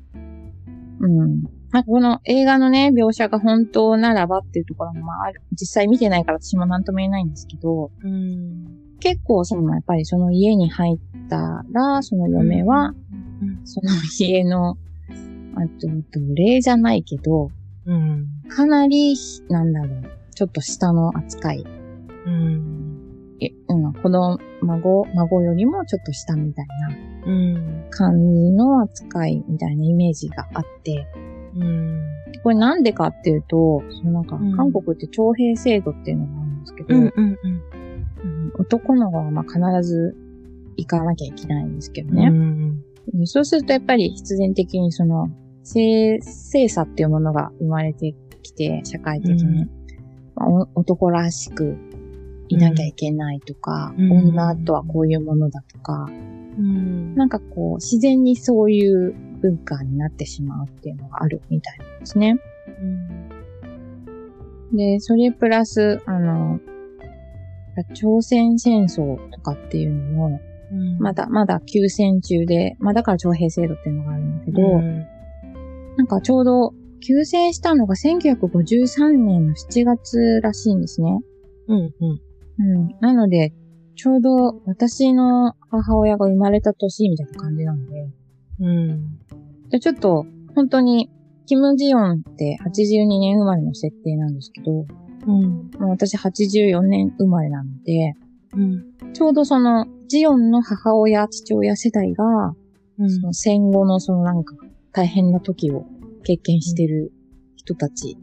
[1.01, 1.42] うん。
[1.70, 8.97] まあ、この映画のね、描写が本当ならばっていうところもまあある、実際見てないから私も何とも言えないんですけど、うん。
[9.01, 12.94] 結構そのやっぱりその家に入ったら、その嫁は、
[13.42, 13.61] うん。
[13.64, 14.77] その家の、
[15.57, 17.51] あと、奴隷じゃないけど、
[17.87, 18.27] うん。
[18.49, 19.16] かなり、
[19.49, 20.03] なんだろう、
[20.35, 21.64] ちょっと下の扱い。
[22.27, 22.84] うん。
[23.44, 27.87] え、うん、子供、孫、孫よりもちょっと下みたいなうん。
[27.90, 31.07] 感じの扱いみたいなイメージがあって、
[31.57, 32.00] うん。
[32.42, 37.02] これなんでかっていうと、そのなんかうん、韓国って徴兵制度っていうのがあるんですけど、うん。
[37.02, 37.12] うん。
[37.14, 37.26] うん。
[37.26, 37.62] うん
[38.57, 40.16] 男の子はまあ必ず
[40.76, 42.28] 行かなきゃいけないんですけどね。
[42.28, 42.85] うん。
[43.12, 45.28] でそうするとやっぱり必然的にその、
[45.62, 49.62] 性、性差っていうものが生まれてきて、社会的に。
[49.62, 49.85] うん
[50.37, 51.76] まあお男らしく
[52.48, 56.07] いなきゃいけないとか、うん女とはこういうものだとか、
[56.59, 57.14] うん。
[57.14, 62.37] なんかこう、自然にそういう文化になってしまうっていうのがあるみたいなんですね。
[64.72, 66.61] で、それプラス、あの、
[67.94, 70.40] 朝鮮戦争とかっていうのも、
[70.72, 70.98] うん。
[70.98, 75.07] まだ、まだ休戦中で、まあだから徴兵制度っていうのがあるんだけど、うん。
[75.96, 76.72] なんかちょうど、
[77.07, 81.20] 休戦したのが1953年の7月らしいんですね。
[81.68, 81.94] うん。
[82.00, 82.20] うん。
[82.58, 82.88] うん。
[83.00, 83.52] なので、
[83.96, 88.08] ちょうど私の母親が生まれた年みたいな感じなので、
[88.60, 89.18] うん。
[89.70, 91.10] でちょっと、本当に、
[91.46, 94.86] キム・ジヨンって82年生まれの設定なんですけど、
[95.26, 95.70] うん。
[95.78, 98.14] まあ私84年生まれなので、
[98.54, 99.12] うん。
[99.12, 102.54] ちょうどその、ジヨンの母親、父親世代が、
[102.98, 103.10] うん。
[103.10, 104.54] その戦後のそのなんか
[104.92, 105.84] 大変な時を
[106.22, 107.12] 経験してる
[107.56, 108.16] 人たち。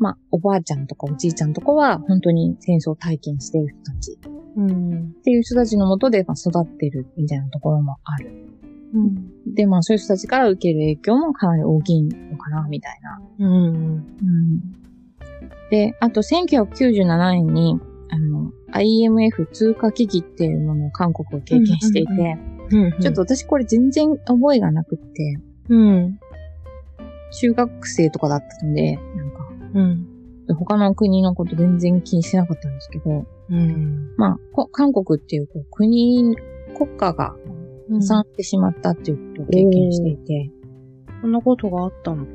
[0.00, 4.18] まあ、おばあちゃんとかおじいちゃんとかは本当に戦争を体験してる人たち
[4.56, 5.14] うん。
[5.18, 8.32] っていう人たちのもとでまあ育ってるみたいなところもある。
[8.94, 9.54] うん。
[9.54, 13.20] で、まあそういう人たちから受ける影響もかなり大きいのかな、みたいな。
[13.38, 13.74] うん。
[13.76, 14.60] うん。
[15.70, 17.78] で、あと1997年に、
[18.10, 22.12] あの、IMF 通貨危機っていうものを韓国を経験していて、
[22.70, 23.00] うんうん。
[23.00, 26.18] ちょっと、私これ全然覚えがなくって、うん。
[27.32, 28.98] 中学生とかだったので、
[29.74, 30.06] うん。
[30.54, 34.14] 他の国のこと全然気にしてなかったんですけど、うん。
[34.16, 36.36] まあ、こ韓国っていうこう国、
[36.76, 37.34] 国家が
[37.90, 40.50] 破産してしまったっていうことを経験していて、
[41.20, 42.30] そんなことがあったのか。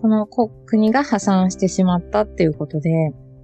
[0.00, 2.90] このこ国が破産してしまったっていうことで、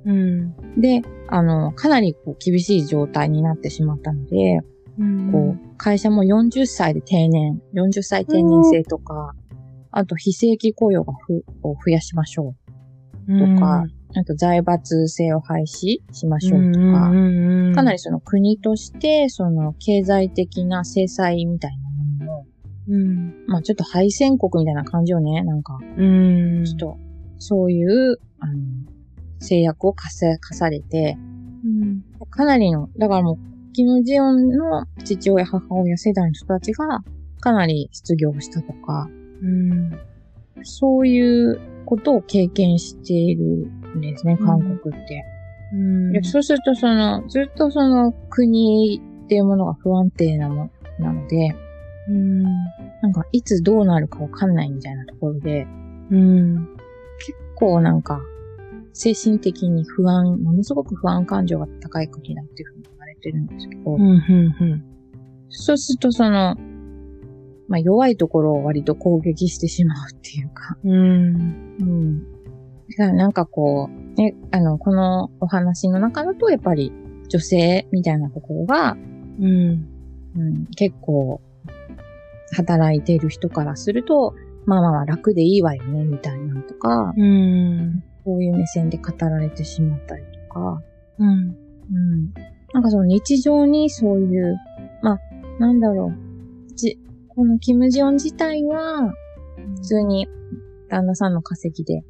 [0.05, 0.81] うん。
[0.81, 4.61] で、あの、かなりこう厳しい状態になってしまったので、
[4.99, 5.33] うん。
[5.33, 9.35] こう、会社も40歳で定年、40歳定年制とか、
[9.91, 12.64] あと非正規雇用がふを増やしましょう
[13.27, 13.85] とか、
[14.17, 17.11] あと財閥制を廃止しましょうとか、
[17.75, 21.79] かなりその国として、その経済的な制裁みたい
[22.19, 22.47] なものを、
[22.89, 23.35] うん。
[23.47, 25.43] まあちょっと敗戦国みたいな感じよね。
[25.43, 26.65] なんか、うん。
[26.65, 26.97] ちょっと、
[27.39, 28.55] そういう、あの、
[29.41, 31.17] 制約を課せ、課されて、
[31.65, 32.05] うん。
[32.31, 37.03] かなりの、だからもう、キム・ジヨンの父親、母親世代の人たちが、
[37.41, 39.09] かなり失業したとか、
[39.43, 39.99] うん。
[40.63, 43.45] そういうことを経験している
[43.97, 45.25] んですね、韓国って。
[45.73, 46.13] うん。
[46.13, 51.55] でそうすると、その、ずっとその国っていうものが不安定なもなので、
[52.09, 52.43] うん。
[52.43, 55.67] なんか、いつどうなるかわかんないみたいなところで、
[56.11, 56.69] うん。
[57.19, 58.21] 結構なんか、
[58.93, 64.03] 精神的に不安、ものすごく不安感情が高い国だっていうふうに言われてるんですけど、うん。
[64.03, 64.85] うん。
[65.49, 66.57] そうするとその、
[67.69, 71.77] まあ弱いところを割と攻撃してしまうっていうか、うん。
[71.81, 72.23] うん。
[72.23, 72.29] だ
[72.97, 76.93] からなんかこう、ね、あの、このお話の中だとやっぱり
[77.29, 78.97] 女性みたいなところが、
[79.41, 79.89] うん。
[80.37, 81.41] うん、結構、
[82.53, 84.35] 働いている人からすると、
[84.67, 88.05] まあまあまあ楽でいいわよね、みたいなのとか、うん。
[88.25, 90.83] こういう目線で語られてしまったりとか、
[91.19, 91.29] うん。
[91.29, 91.55] うん。
[92.73, 94.57] なんかその日常にそういう、
[95.03, 95.19] まあ、
[95.59, 96.24] なんだろう。
[97.35, 99.13] じ、このキム・ジヨン自体は、
[99.77, 100.29] 普通に
[100.89, 102.05] 旦那さんの稼ぎで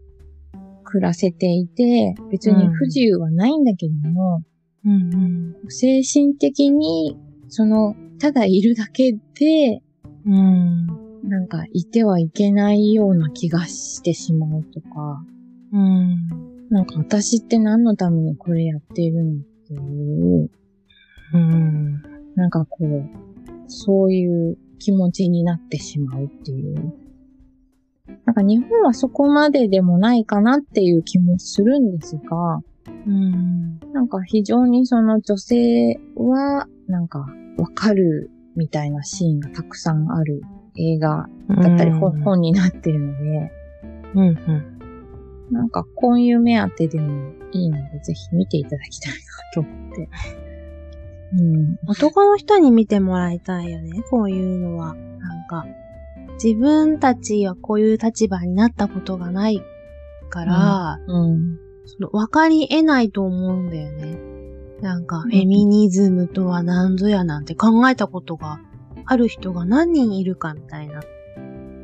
[0.85, 4.43] 暮らせていて、別に不自由はないんだけども、
[4.85, 5.55] うん。
[5.69, 9.83] 精神的に、その、ただいるだけで、
[10.27, 10.87] うん。
[11.29, 15.25] なんかいてはいけないような気がしてしまうとか、
[15.73, 16.69] うん。
[16.69, 20.51] なんか私って何のためにこれやっているのっていう、
[21.33, 22.03] うん。
[22.37, 23.03] なんかこう、
[23.69, 26.95] そういう気持ちになってしまうっていう。
[28.27, 32.61] なんか日本はそこまででもないかなっていう気もするんですが、
[33.07, 33.79] うん。
[33.93, 40.43] なんか非常にその女性は、なんかわかるみたいなシーンがたくさんある
[40.77, 43.53] 映画だったり本,、本になってるので、
[44.15, 44.21] うん。
[44.21, 44.75] うん。
[45.51, 49.19] なんかこういう目当てでもいいので、ぜひ見ていただきたいな
[49.55, 50.09] と思って。
[51.38, 51.79] うん。
[51.87, 54.94] 男の人に見てもらいたいよね、こういうのは。
[54.94, 55.66] なんか、
[56.42, 59.62] 自分たちはこういう立場になったことがない
[60.31, 61.59] から、うん。
[61.87, 64.18] その分かり得ないと思うんだよね。
[64.81, 68.61] なんか、フェミニズムとは何ぞやなんて考えたことが
[69.07, 71.03] ある人が何人いるかみたいな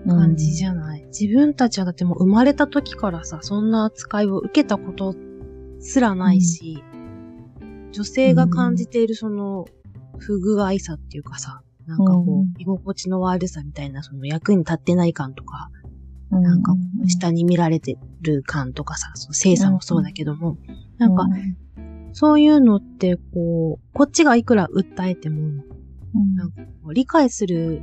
[0.06, 5.14] 感じじゃない、自分たちはだってもう生まれた時からさ、そんな扱いを受けたこと
[5.78, 6.82] すらないし、
[7.92, 9.66] 女性が感じているその
[10.18, 12.54] 不具合さっていうかさ、なんかこう、うん。
[12.58, 15.70] 居心地の悪さみたいなその役に立ってない感とか、
[16.30, 16.74] うん、なんか
[17.06, 20.58] 下に見られてる感とかさ、その性差もそうだけども、
[20.98, 21.26] なんか、
[22.12, 25.64] そういうのってこう、こっちがいくら訴えても、
[26.14, 27.80] うん、なんかこう理解する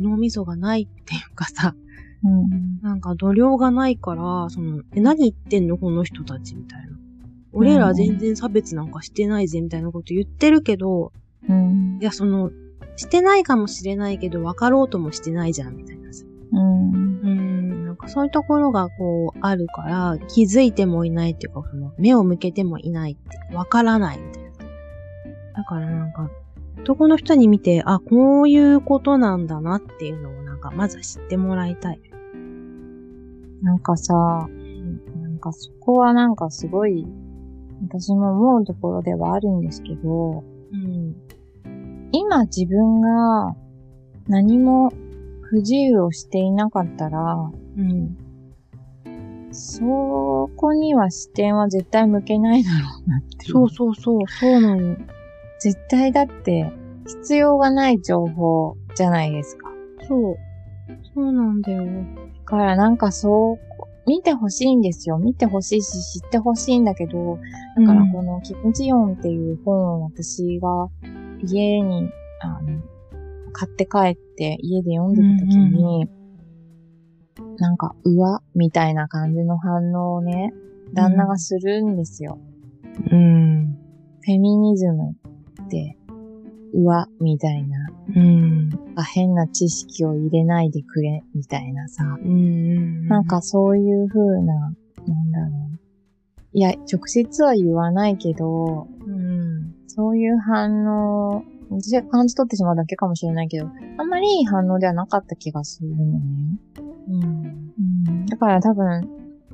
[0.00, 1.74] 脳みそがないっていうかさ、
[2.24, 6.96] うん、なんか度量がないから、その、え、何言ってんのこの人たちみたいな。
[7.56, 11.12] 俺ら全然差別なんかしてないぜみたいなこと言ってるけど、
[11.48, 12.50] うんい、や、その、
[12.96, 16.24] してないかもしれないけど、分かろうともしてないじゃん、みたいなさ。
[16.52, 24.50] うん、うん、なんかそういうところがこう、あるから、気づいてもいないっていうか、その、目を向けてもいないって、分からないみたいな。
[25.54, 26.30] だからなんか、
[26.80, 32.00] 男の人に見て、あ、こういうことなんだなっていうのをなんか、まずは知ってもらいたい。
[33.62, 37.06] なんかさ、なんかそこはなんかすごい、
[37.82, 41.14] 私も思うところではあるんですけど、うん。
[42.12, 43.54] 今自分が
[44.28, 44.92] 何も
[45.42, 48.16] 不自由をしていなかったら、うん。
[49.52, 53.46] そこには視点は絶対向けないだろうなって。
[53.46, 54.96] そうそうそう、そうなの。
[55.60, 56.70] 絶対だって
[57.06, 59.68] 必要がない情報じゃないですか。
[60.08, 60.36] そう。
[61.14, 61.84] そうなんだよ。
[61.84, 61.90] だ
[62.44, 63.65] からなんかそう、
[64.06, 65.18] 見てほしいんですよ。
[65.18, 67.38] 見てほしいし知ってほしいんだけど、
[67.76, 70.88] だからこのキムジヨンっていう本を私が
[71.42, 72.08] 家に、
[72.40, 72.80] あの、
[73.52, 76.08] 買って帰って家で読んでた時に、
[77.58, 80.52] なんか、うわ、みたいな感じの反応をね、
[80.92, 82.38] 旦那がするんですよ。
[83.10, 83.76] うん。
[84.22, 85.16] フェミニズム
[85.64, 85.95] って、う
[86.84, 87.88] わ、みたいな。
[88.14, 88.70] うん。
[88.96, 92.04] あ変な知識を入れないでくれ、みたいなさ。
[92.04, 93.08] うん。
[93.08, 95.78] なんかそういう風な、なんだろう。
[96.52, 99.74] いや、直接は言わないけど、うん。
[99.86, 103.68] そういう反応私が感じ取ってしまうだけかもしれないけど、
[103.98, 106.20] あんまりいい反応ではなかった気がするのね。
[107.08, 107.72] うん。
[108.08, 108.26] うん。
[108.26, 109.08] だから多分、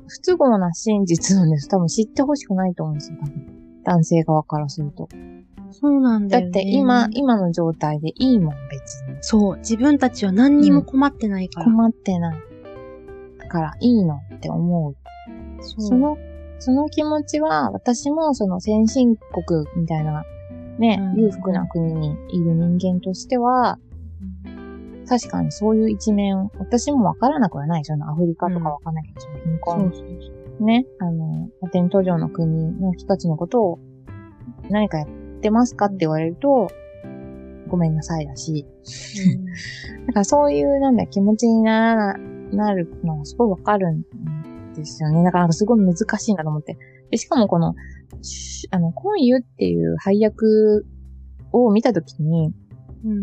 [0.07, 1.67] 不都合な真実なんです。
[1.67, 3.81] 多分知ってほしくないと思うんですよ、多分。
[3.83, 5.07] 男性側からすると。
[5.73, 6.51] そうなんだよ、ね。
[6.51, 9.17] だって今、今の状態でいいもん、別に。
[9.21, 9.57] そう。
[9.57, 11.65] 自分たちは何にも困ってないから。
[11.65, 12.37] 困ってない。
[13.39, 14.95] だから、いいのって思う。
[15.61, 16.17] そうその、
[16.59, 20.23] その気持ちは、私もその先進国みたいな、
[20.79, 23.79] ね、うん裕福な国にいる人間としては、
[25.07, 27.85] 確かにそういう一面、私もわからなくはない。
[27.85, 30.65] そのアフリカとかわかんないけど、その貧困そうそうそう。
[30.65, 33.79] ね、あの、発展途上の国の人たちのことを
[34.69, 35.05] 何かや
[35.43, 36.69] ってますかって言われると、
[37.67, 38.65] ごめんなさいだし。
[40.07, 42.17] だからそういうなんだ気持ちになら
[42.53, 44.03] なるのがすごいわかるん
[44.73, 45.23] ですよね。
[45.23, 46.77] だからすごい難しいなと思って。
[47.11, 47.75] でしかもこの、
[48.21, 50.85] しあの、コンユっていう配役
[51.51, 52.53] を見たときに、
[53.03, 53.17] うん。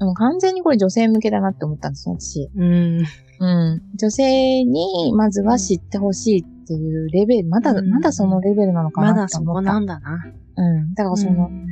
[0.00, 2.48] うん完全にこれ女性向けだなって思ったんですよ、私。
[2.54, 3.04] うん。
[3.40, 3.82] うん。
[3.96, 9.72] 女性に、まずは知ってほしいっていうレベル、まだ、うんまだそのレベルなのかまなだそこって思った。
[9.72, 10.32] なんだな。
[10.58, 10.94] うん。
[10.94, 11.66] だからその、うん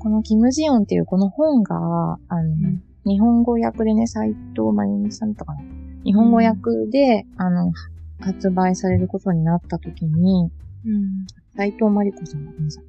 [0.00, 5.60] このキムジヨンっていうこの本が、あの、ん日本語訳でね、斎藤真由美さんとかな。
[6.04, 7.72] 日本語訳で、あの、
[8.18, 10.50] 発売されることになった時に、
[10.86, 11.26] うん。
[11.54, 12.84] 斎藤真理子さんごめんなさい。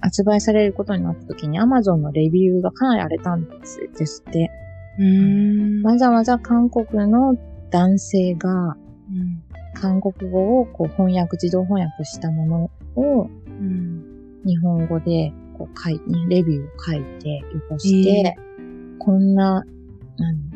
[0.00, 4.50] 発売されることになった時に、アマゾンのレビューがかなり荒れたんですですって。
[4.98, 5.82] うん。
[5.82, 7.36] わざわざ韓国の
[7.70, 9.42] 男性が、うん。
[9.74, 14.11] 韓国語をこう翻訳、自動翻訳したものをうん。
[14.44, 18.36] 日本語でこう書いて、レビューを書いて、よこして、
[18.98, 19.64] こんな、
[20.18, 20.52] なん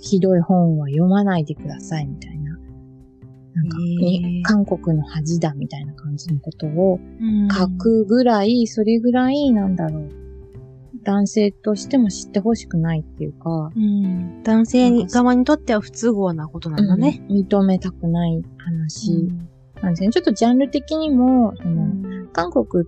[0.00, 2.56] ひどい本は読まないでくださいみたいな。
[3.54, 10.10] なんか、へーに韓国の恥だみたいな感じのことをうん書くぐらい、それぐらいなんだろう。
[11.02, 14.42] 男性としても知ってほしくないっていうか、うん。
[14.42, 17.24] 男性に側にとっては不都合なことなんだね。
[17.28, 19.48] うん認めたくない話うん
[19.82, 20.10] なんですね。
[20.10, 22.28] ちょっとジャンル的にも、そのうん。
[22.32, 22.84] 韓国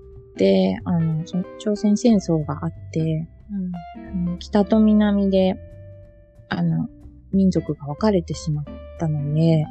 [0.85, 1.25] あの、
[1.59, 4.39] 朝鮮戦争があって、うん。
[4.39, 5.57] 北と南で、
[6.49, 6.89] あの、
[7.33, 8.65] 民族が分かれてしまっ
[8.99, 9.65] たので、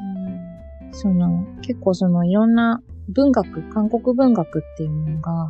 [0.91, 5.49] その、結構そのいろんな文学、韓国文学っていうものが、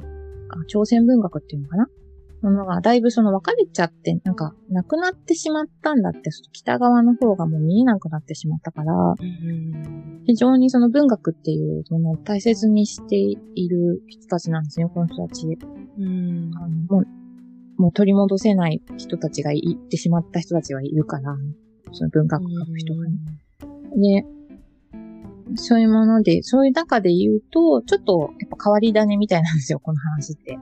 [0.49, 1.89] あ朝鮮文学っていうのかな
[2.41, 10.23] ものがだいぶその分かれちゃって、なんか、なくなってしまったんだって、北側の方がもう見えなくなってしまったから、うん。
[10.25, 15.47] 非常にその文学っていうものを大切にしている人たちなんですね、この人たち。
[15.47, 16.51] うん。
[16.55, 21.35] あのもう、もう取り戻せない人たちがいってしまった人たちはいるから、
[21.91, 23.05] その文学を書く人が
[23.97, 24.23] ね。
[24.23, 24.25] で、
[25.55, 30.57] そういうもので、そういう中で言うと、ちょっとやっぱ変わり種みたいなんですよ、この話って。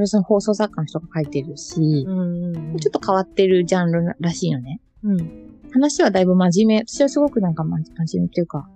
[0.00, 2.76] で、その放送作家の人が書いてるし、うん。
[2.78, 4.80] ちょっと変わってるジャンルらしいのね。
[5.02, 5.46] うん。
[5.72, 6.84] 話はだいぶ真面目。
[6.86, 8.68] 私はすごくなんか真真面目っていうか、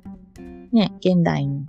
[0.72, 1.66] ね、現代に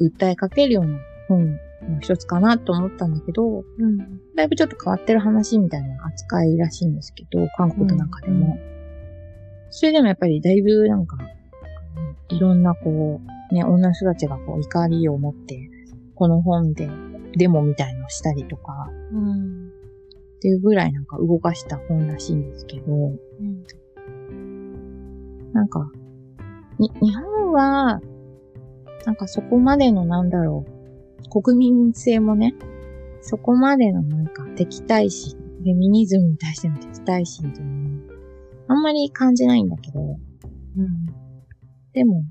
[0.00, 0.98] 訴えかけるような
[1.28, 1.58] 本
[1.88, 4.20] の一つかなと思ったんだけど、うん。
[4.34, 8.58] だいぶちょっと変わってる話みたいな扱いらしいんですけど、韓国の中でも。
[9.70, 11.18] それでもやっぱりだいぶなんか、
[12.28, 13.20] いろんなこ
[13.50, 15.70] う、ね、女の人たちがこう怒りを持って、
[16.14, 16.88] この本で
[17.36, 19.68] デモみたいのをしたりとか、うん。
[20.36, 23.64] っていうぐらいなんか動かした本らしいんですけど、うん。
[25.52, 25.90] なんか、
[26.78, 28.00] に、日本は、
[29.04, 32.54] なんかそこまでのなんだろう、国民性もね、
[33.20, 38.14] そこまでのなんか敵対心、フェミニズムに対しての敵対心というのは、
[38.68, 41.06] あんまり感じないんだけど、うん。
[41.92, 42.24] でも、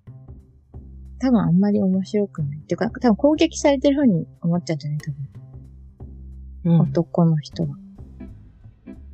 [1.20, 2.58] 多分あんまり面白くない。
[2.60, 5.00] っていうか、多分攻撃されてる風に思っちゃうんじゃない？
[5.00, 6.82] 多分、うん。
[6.82, 7.78] 男の人は。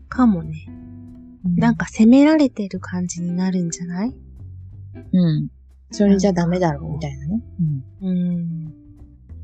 [0.10, 0.66] かもね。
[0.68, 4.16] うんなんか責められてる感じになるんじゃない？
[5.12, 5.48] うん。
[5.90, 7.42] それじゃダメだろう、みたいなね。
[8.02, 8.08] うん。
[8.08, 8.74] うん。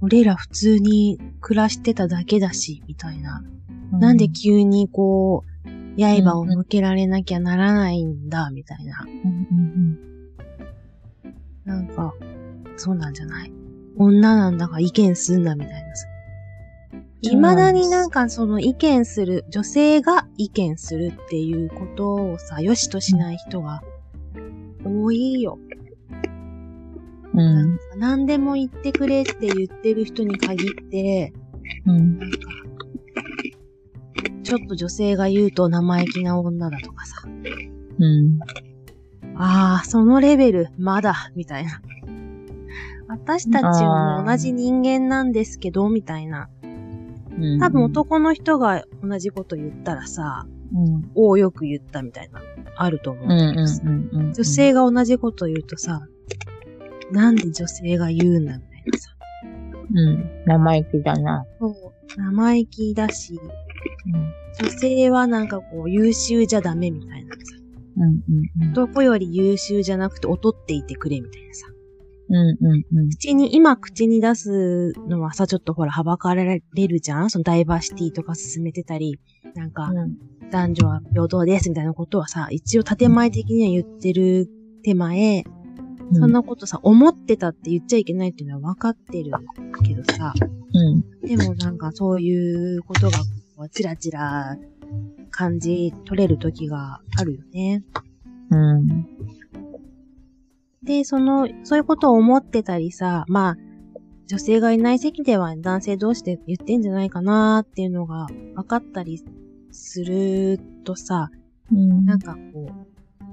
[0.02, 3.44] 俺ら普通に暮らしてただけだし、みたいな。
[3.92, 5.68] なんで急にこう、
[6.00, 9.04] 刃を向けられなきゃならないんだ、みたいな。
[9.08, 10.00] うんうん
[11.66, 12.14] なんか、
[12.78, 13.52] そうなんじゃない？
[13.98, 16.08] 女なんだから意見すんな、みたいなさ。
[17.22, 23.82] 未だになんかその意見する、女性が意見するっていうことをさ、良しとしない人が
[24.86, 25.58] 多いよ。
[27.34, 27.40] うん。
[27.42, 27.80] うん。
[28.00, 31.34] 何でも言ってくれって言ってる人に限って、
[31.88, 32.20] うん。
[32.20, 32.38] なんか、
[34.44, 37.24] ちょっと女性が言うと生意気な女だとかさ。
[37.26, 38.40] うん。
[39.36, 41.82] ああ、そのレベル、まだ、みたいな。
[43.08, 46.50] 私たちは同じ人間なんですけど、みたいな。
[46.62, 51.12] うん多分男の人が同じこと言ったらさ、うん。
[51.14, 52.42] おおよく言ったみたいな、
[52.76, 53.84] あると思うんうんだけどさ。
[53.84, 56.08] 女性が同じこと言うとさ、
[57.12, 59.10] なんで女性が言うんだみたいなさ。
[59.94, 60.44] うん。
[60.46, 61.46] 生意気だな。
[61.60, 61.74] そう。
[62.18, 63.40] 生意気だし、
[64.14, 64.68] うん。
[64.68, 67.42] 女性はなんかこう優秀じゃダメみたいなさ。
[67.98, 68.72] うんうんうん。
[68.72, 71.68] 男より優秀じゃなくて劣っていてくれみたいなさ。
[72.30, 73.10] うんうんうん。
[73.10, 77.30] 口に、今口に出すのはさ、ちょっとほら、はばかられるじゃん？
[77.30, 79.20] そのダイバーシティとか進めてたり、
[79.56, 80.18] なんか、うん。
[80.50, 84.50] 男女は平等ですみたいなことはさ、一応建前的には言ってる
[84.84, 85.44] 手前、
[86.14, 89.32] そんなことさ、思ってたって言っちゃいけないっていうのは分かってる
[89.84, 91.04] けどさ、うん。
[91.20, 93.18] でもなんかそういうことが、
[93.58, 94.58] こうチラチラ
[95.32, 97.84] 感じ取れる時があるよね。
[98.52, 98.88] うん。
[100.88, 103.58] で、その、そういうことを思ってたりさ、まあ、
[104.26, 109.22] 女性がいない席では男性同士で言ってんじゃないかなっていうのが分かったり
[109.72, 111.30] するとさ、
[111.72, 112.06] うん。
[112.06, 112.88] なんかこう、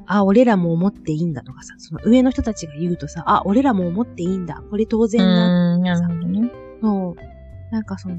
[0.07, 4.62] あ、俺らも思っていいんだとかさ、その上の人たちが言うとさ、あ、俺らも思っていいんだ。
[4.70, 5.26] これ当然だ。
[5.26, 5.82] うん。
[5.82, 6.50] なるほどね。
[6.82, 7.72] そう。
[7.72, 8.16] なんかその、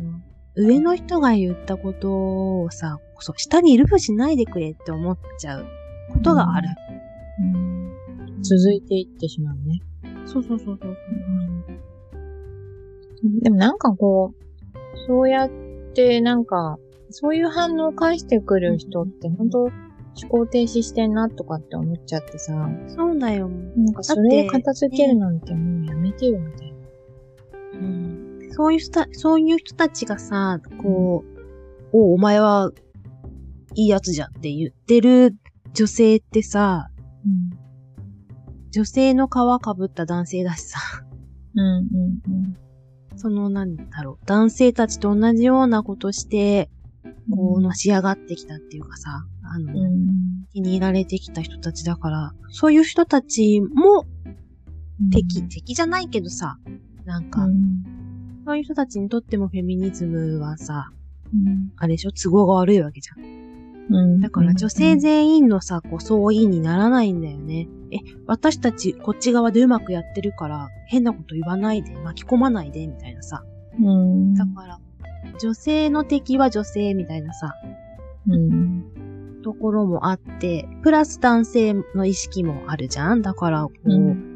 [0.55, 5.65] 上の人が言ったことをさ、そう、下にいるふうしないでくれって思っちゃう
[6.13, 6.69] ことがある。
[7.53, 7.74] うん。
[8.45, 9.81] 続いていってしまうね。
[10.25, 10.97] そうそうそうそう。
[13.41, 15.49] でもなんかこう、そうやっ
[15.93, 16.77] てなんか、
[17.09, 19.73] そういう反応を返してくる人って本当思
[20.29, 23.49] 考停止してんなとかって思っちゃってさ、そうだよ。
[23.49, 26.77] なんかそれを片付けるなんてもうやめてよみたいな。
[27.73, 28.49] うん。
[28.51, 31.25] そういう人た、そういう人たちがさ、こ
[31.93, 32.71] う、お、お前は
[33.75, 35.35] いいやつじゃんって言ってる
[35.73, 36.89] 女性ってさ、
[38.76, 40.80] 女性の皮かぶった男性だしさ、
[41.55, 41.61] うん。
[41.61, 41.86] うん
[42.28, 42.57] うん
[43.15, 46.69] その、なんだろう、男性たちと同じようなことして、
[47.32, 49.80] こう、のし上がってきたっていうかさ、あの、うん。
[49.80, 50.07] うん。
[50.51, 54.05] 気に入られてきた人たちだから、そういう人たちも
[55.13, 56.57] 敵、敵じゃないけどさ、
[57.05, 57.86] なんか、うん。
[58.45, 60.91] そういう人たちにとってもフェミニズムはさ、
[61.34, 61.71] うん。
[61.78, 62.11] あれでしょ？
[62.11, 63.44] 都合が悪いわけじゃん。
[63.89, 64.19] うん。
[64.19, 67.67] だから女性全員のさ、こう、総意にならないんだよね。
[67.91, 73.43] え、私たちこっち側でうまくやってるから、変なこと言わないで、巻き込まないで、みたいなさ。
[73.79, 74.33] うん。
[74.33, 74.79] だから、
[75.39, 77.53] 女性の敵は女性みたいなさ、
[78.27, 78.86] うん。
[79.43, 84.36] ところもあって、プラス男性の意識もあるじゃんだから、こう、うん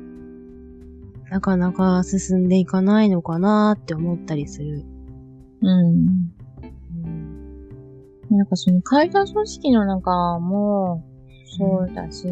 [1.30, 4.84] なかなか進んでいかないのかなって思ったりする。
[5.62, 5.70] うん。
[5.70, 6.32] うん。
[8.30, 11.04] なんかその会社組織の中も、
[11.58, 12.28] そうだし、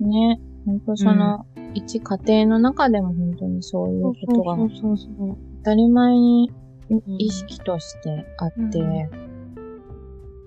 [0.00, 4.56] ね、本当その、一家庭の中でも本当にそういうことが。
[4.56, 6.50] 当たり前に
[6.90, 9.08] うん意識としてあって、うん。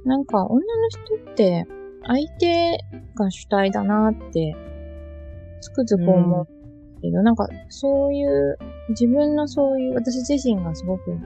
[0.04, 1.66] なんか女の人って
[2.06, 2.78] 相手
[3.16, 4.56] が主体だなって
[5.62, 6.48] つくづく思う
[7.02, 8.58] けど、なんかそういう
[8.90, 11.18] 自分のそういう私自身がすごく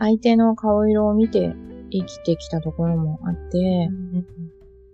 [0.00, 1.54] 相手の顔色を見て
[1.90, 3.90] 生きてきたところもあって、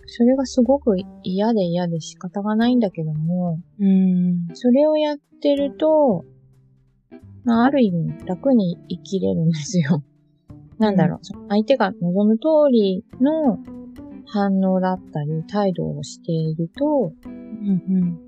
[0.07, 4.49] それがすごく嫌で嫌で仕方がないんだけども、うん。
[4.55, 6.25] それをやってると、
[7.45, 10.03] まあ、ある意味楽に生きれるんですよ。
[10.79, 13.61] なんだろう、その相手が望む通りの
[14.27, 18.19] 反応だったり、態度をしていると、うん。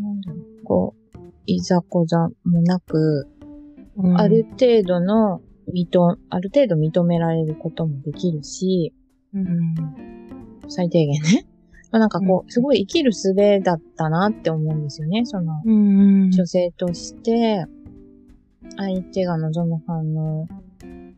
[0.00, 3.26] なんだろう、こう、いざこざもなく、
[3.96, 4.16] うん。
[4.16, 5.40] ある程度の
[5.72, 8.92] 認、ある程度認められることもできるし、
[9.34, 9.74] うん。
[10.68, 11.46] 最低限ね。
[11.90, 15.24] まあなんかこうう、すごい生きる術だったなって思うんですよね。
[15.24, 16.30] その、うん。
[16.30, 17.64] 女性として、
[18.76, 20.46] 相手が望む反応、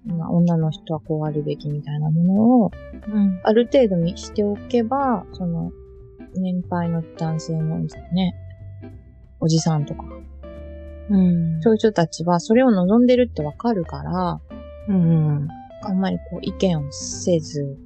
[0.07, 2.70] まあ、女の人はこうあるべきみたいなものを、
[3.12, 3.40] うん。
[3.42, 5.72] ある程度にしておけば、その、
[6.36, 8.36] 年配の男性のね、
[9.40, 10.05] おじさんとか、
[11.11, 11.61] うん。
[11.62, 14.40] そういう人たちはそれを望んでるってわかるから、
[14.88, 15.48] うん。
[15.82, 17.76] あんまりこう意見をせず、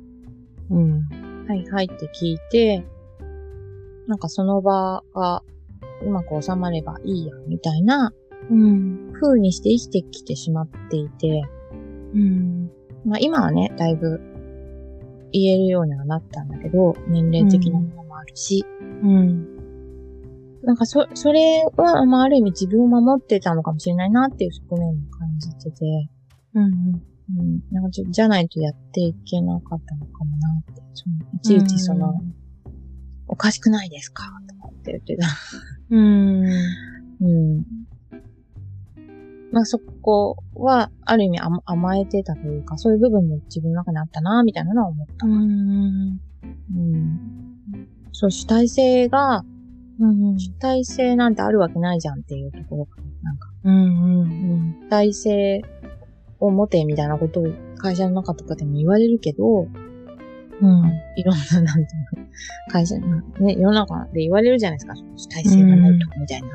[0.70, 1.02] うん。
[1.48, 2.84] はいはいって聞いて、
[4.06, 5.42] なんかその場が
[6.02, 8.12] うまく収まればいいや、みたいな
[8.50, 9.12] うん。
[9.14, 11.42] 風にして生きてきてしまっていて、
[12.14, 12.70] うん。
[13.06, 14.20] まあ今はね、だいぶ
[15.32, 18.64] 言えるようにはなったんだけど、年齢的なものもあるし、
[19.02, 19.53] うん。
[20.64, 26.08] なんかそ、それは、まあある意味自分を守ってたのかもしれないなっていう側面も感じてて、
[26.54, 26.64] うん。
[27.36, 32.14] うん、なんかじゃじゃないとやっていけなかったのかもなって、そのいちいちその、
[33.28, 35.26] おかしくないですかとかって言ってた。
[35.90, 36.44] うん。
[36.44, 37.64] うん。
[39.52, 45.26] まあそこは、ある意味甘甘えてたというか、そういう部分も自分の中にあったな、みたいなのは思った。
[45.26, 46.18] うん。
[46.74, 47.20] うん。
[48.12, 49.44] そう、主体性が、
[50.00, 50.38] うん。
[50.38, 53.04] 主体性なんてあるわけないじゃんっていうところかな。
[53.22, 53.74] なんか、うん。
[53.74, 54.20] うん。
[54.20, 54.76] うん。
[54.86, 55.62] 主体性
[56.40, 57.46] を持てみたいなことを
[57.78, 59.68] 会社の中とかでも言われるけど、
[60.60, 60.92] うん。
[61.16, 62.26] いろんな、なんていうの、
[62.70, 64.94] 会社、ね、世の中で言われるじゃないですか。
[65.16, 66.48] 主体性がないとかみたいな。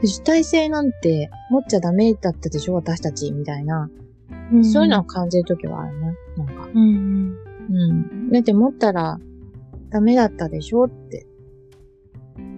[0.00, 3.90] で主体性なんて持っちゃダメだったでしょ私たちみたいな。
[4.52, 4.64] うん。
[4.64, 6.14] そういうのを感じるときはあるね。
[6.36, 6.68] なんか。
[6.72, 7.36] うん。
[7.70, 8.30] うん。
[8.30, 9.18] だって持ったら
[9.90, 11.26] ダメだったでしょって。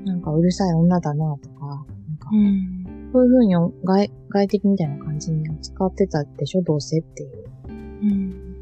[0.05, 1.85] なんかうるさい女だなとか、なん
[2.19, 3.11] かうん。
[3.13, 7.45] そういう風に外外的みたいな感じに扱ってたでしょどうせっていう。
[7.69, 8.57] うん。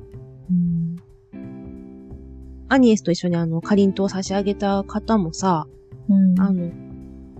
[0.50, 1.76] うん。
[2.68, 5.66] アニエスと一緒にあの、かりんとうを差し上げた方もさ、
[6.08, 6.40] うん。
[6.40, 6.70] あの、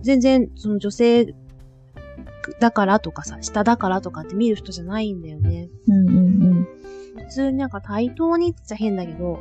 [0.01, 1.35] 全然、その女性
[2.59, 5.69] だからとかさ、下だからとかって見る人じゃないんだよね。
[5.87, 6.67] うんうん
[7.13, 9.39] 普通になんか対等にって言っちゃ変だけど。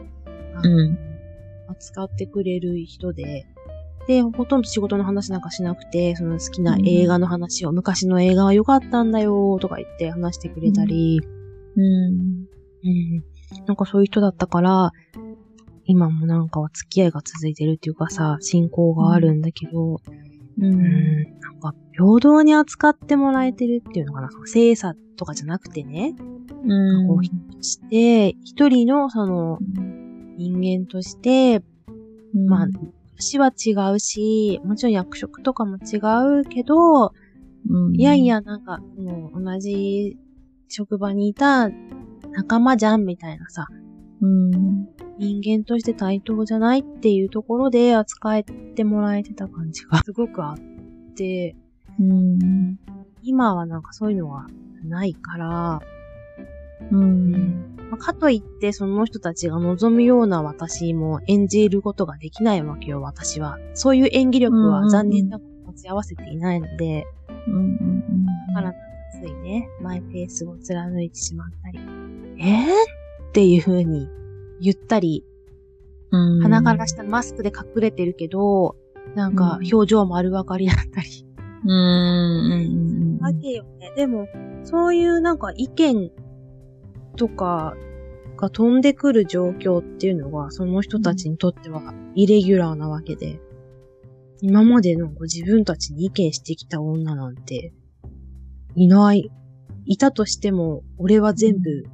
[0.62, 0.98] うん。
[1.68, 3.46] 扱ってくれる人で、
[4.10, 11.20] で、ほとんど仕事の話なんかしなくて、その好きな映画の話を、昔の映画は良かったんだよとか言って話してくれたり、
[11.76, 11.84] うん。
[11.84, 13.66] うん。
[13.66, 14.90] なんかそういう人だったから、
[15.84, 19.98] 今もなんかは付き合いが続いてるっていうかさ、信仰があるんだけど、う。
[20.58, 20.74] うん。
[20.74, 26.16] ん、なんか平等に扱ってもらえてるっていうのかな、その性差とかじゃなくてね、
[26.64, 27.06] うん。
[27.06, 29.58] こうして、一人のその
[30.36, 31.62] 人間として、
[32.34, 32.66] まあ、
[33.20, 35.98] 年は違うし、もちろん役職とかも違
[36.40, 37.12] うけど、
[37.68, 40.16] うん、いやいや、なんか、もう同じ
[40.68, 41.68] 職場にいた
[42.32, 43.66] 仲間じゃんみたいなさ、
[44.22, 44.88] うん。
[45.18, 51.56] 人間として対等じゃないっていうところで扱ってもらえてた感じが すごくあって、
[51.98, 52.78] うん。
[53.22, 54.46] 今はなんかそういうのは
[54.82, 55.80] ないから、
[56.90, 57.76] うん。
[57.90, 63.58] まあ、かといってその人たちが望むような私も演じることができないわけよ、私は。
[63.74, 67.06] そういう演技力は残念なく持ち合わせていないので、
[67.48, 67.54] うん。
[67.54, 68.26] うん。
[68.54, 68.72] だから
[69.20, 71.80] ついね、マイペースを貫いてしまったり、
[72.38, 74.08] えー、っていう風に
[74.60, 75.24] 言ったり、
[76.12, 76.42] うん。
[76.42, 78.76] 鼻から下マスクで隠れてるけど、
[79.16, 81.26] なんかうん表情丸分かりだったり。
[81.64, 83.18] うん。
[83.18, 83.18] うん。
[83.20, 83.92] わけよね。
[83.96, 84.28] でも、
[84.62, 86.12] そういうなんか意見
[87.20, 87.76] とか
[88.38, 93.38] が飛んでくる状況っていうのが、その人たちにとってはイレギュラーなわけで、
[94.40, 97.74] 今までなんか自分たちに意見してきた女なんて、
[98.74, 99.30] いない。
[99.84, 101.84] いたとしても、俺は全部、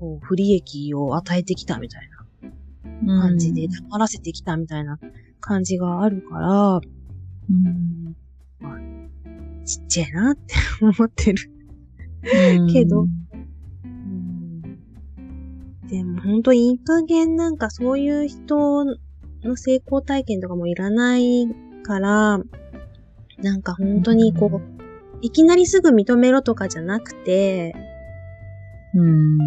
[0.00, 2.08] こう、不利益を与えてきたみたい
[3.04, 4.98] な感じで、黙らせてきたみたいな
[5.38, 8.16] 感じがあるから、うん。
[8.58, 11.52] まあ、ちっちゃいなって思ってる。
[12.72, 13.25] けどうん
[15.88, 18.84] でも本当いい加減なんかそういう人
[19.42, 21.46] の成功体験とかもいらない
[21.84, 22.40] から、
[23.38, 24.60] なんか本当にこう、
[25.22, 27.74] いきなりすぐ認めろとかじゃなくて、
[28.94, 29.38] うん。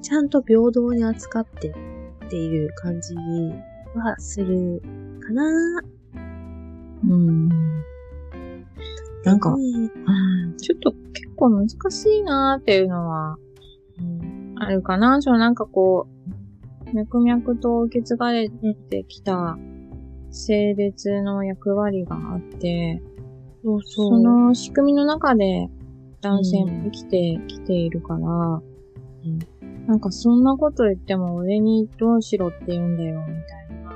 [0.00, 3.14] ちゃんと平等に扱ってっていう感じ
[3.94, 4.80] はする
[5.20, 5.82] かな。
[7.04, 7.48] うん。
[9.24, 9.62] なんか、ね
[10.06, 11.74] うんちょっと結構難し
[12.18, 13.45] いなーっていうのはうん
[14.56, 15.20] あるかな？
[15.22, 16.06] そのなんかこ
[16.86, 19.58] う、脈々と受け継がれてきた
[20.30, 23.02] 性別の役割があって、
[23.62, 24.08] そうそ。
[24.08, 25.68] そうの仕組みの中で
[26.20, 28.20] 男性うんも生きてきているから、
[29.86, 33.92] なんかそんなこと言っても俺にどうしろって言うんだよみたいな。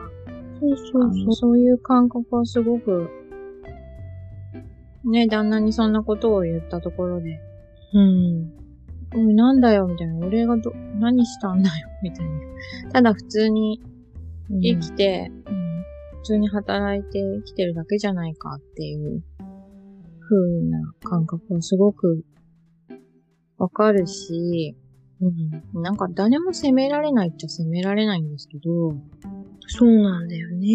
[0.61, 3.09] そうそうあのそういう感覚はすごく、
[5.05, 7.40] ね、旦那にそんなことを言ったところで、
[7.94, 8.53] うん。
[9.15, 10.27] おい、なんだよ、みたいな。
[10.27, 12.91] 俺がど、何したんだよ、 みたいな。
[12.93, 13.81] ただ普通に
[14.63, 15.61] 生きて、うん
[16.21, 19.23] 普通に働いて生きてるだけじゃないかっていう
[20.21, 22.25] 風な感覚はすごく
[23.57, 24.77] わかるし、
[25.21, 25.83] うん。
[25.83, 28.95] なんか誰も責められないっちゃ責められないんですけど、
[29.67, 30.67] そうなんだよね。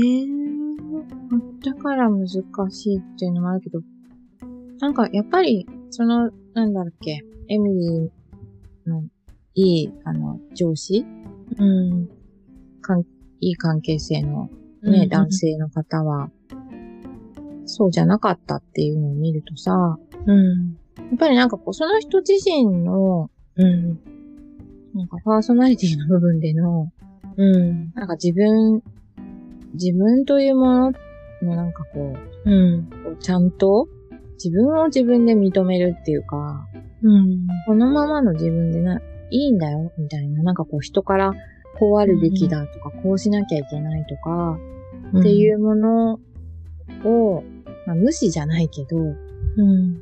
[1.64, 3.82] だから難しいっていうのもあるけど、
[4.80, 8.10] なんかやっぱり、その、なんだっけ、エミリー
[8.88, 9.04] の
[9.54, 11.06] いい、あの、上司？
[11.58, 12.10] うん。
[12.82, 13.02] かん
[13.40, 14.50] いい関係性の
[14.84, 15.32] ね、うん男。
[15.32, 16.30] 性の方は、
[17.66, 20.78] そうじゃなかったっていうのを見るとさ、うん。
[20.98, 24.00] やっぱりなんかこう、その人自身の、うん。
[24.94, 26.92] なんかパーソナリティの部分での、
[27.38, 27.92] うん。
[27.96, 28.84] なんか自分、
[29.74, 30.94] 自分というもの
[31.42, 32.16] のなんかこ
[32.46, 32.90] う、うん。
[33.04, 33.88] こうちゃんと
[34.34, 36.68] 自分を自分で認めるっていうか、
[37.06, 37.48] うん。
[37.68, 39.00] このままの自分でな、
[39.30, 40.44] いいんだよ、みたいな。
[40.44, 41.34] なんかこう人から
[41.80, 44.58] こうあるべきだとか、こうしなきゃいけないとか、
[45.20, 46.20] っていうもの
[47.04, 47.44] を、
[47.86, 49.02] まあ、無視じゃないけど、う
[49.64, 50.02] ん。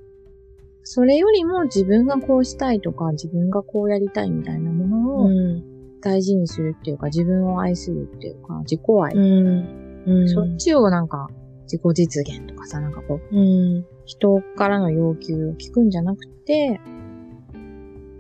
[0.84, 5.64] それよりも自分がこうしたいとか、自分がこうやりたいみたいなものをうん。
[6.02, 9.14] 大事にするっていうか、自分を愛するっていうか、自己愛。
[9.16, 10.04] うん。
[10.06, 10.30] うん。
[10.30, 11.30] そっちをなんか、
[11.64, 13.40] 自己実現とかさ、なんかこう、う
[13.80, 13.86] ん。
[14.06, 16.82] 人からの要求を聞くんじゃなくて、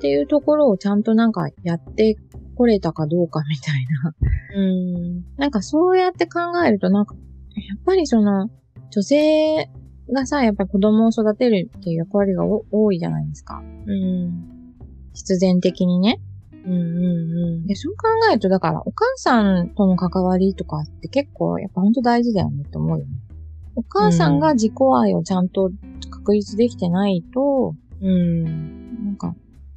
[0.03, 2.17] っていうところをちゃんとなんかやって
[2.55, 4.13] これたかどうかみたいな。
[4.53, 5.23] うん。
[5.37, 7.15] なんかそうやって考えるとなんか、
[7.55, 8.49] やっぱりその、
[8.91, 9.69] 女性
[10.11, 13.63] がさ、やっぱり子供を育てるっていう役割がお多いじゃないですか。
[13.85, 14.75] うん。
[15.13, 16.19] 必然的にね。
[16.65, 16.73] うん。
[16.73, 16.75] う
[17.61, 17.65] ん。
[17.65, 23.11] で、そう考えると、だから、お母さんとの関わりとかって結構、やっぱ本当大事だよねって思うよね。
[23.77, 25.71] お母さんが自己愛をちゃんと
[26.09, 29.05] 確立できてないと、うん。
[29.05, 29.33] なんか、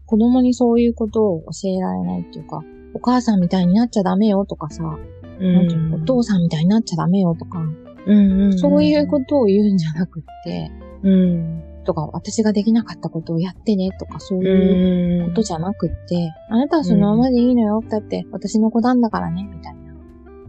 [0.06, 2.62] 子供にそういうことを教えられないっていうか、
[2.94, 7.60] お母さんみたいになっちゃダメよとかさ、なんていうのお父さんみたいになっちゃダメよとか、
[8.06, 8.58] うん。
[8.58, 10.70] そういうことを言うんじゃなくって、
[11.02, 11.62] うん。
[11.84, 15.28] とか、私ができなかったことをやってねとか、そういううん。
[15.28, 17.82] ことじゃなくって、あなたはそのままでいいのよ。
[17.88, 19.80] だって、私の子なんだからね、みたいな。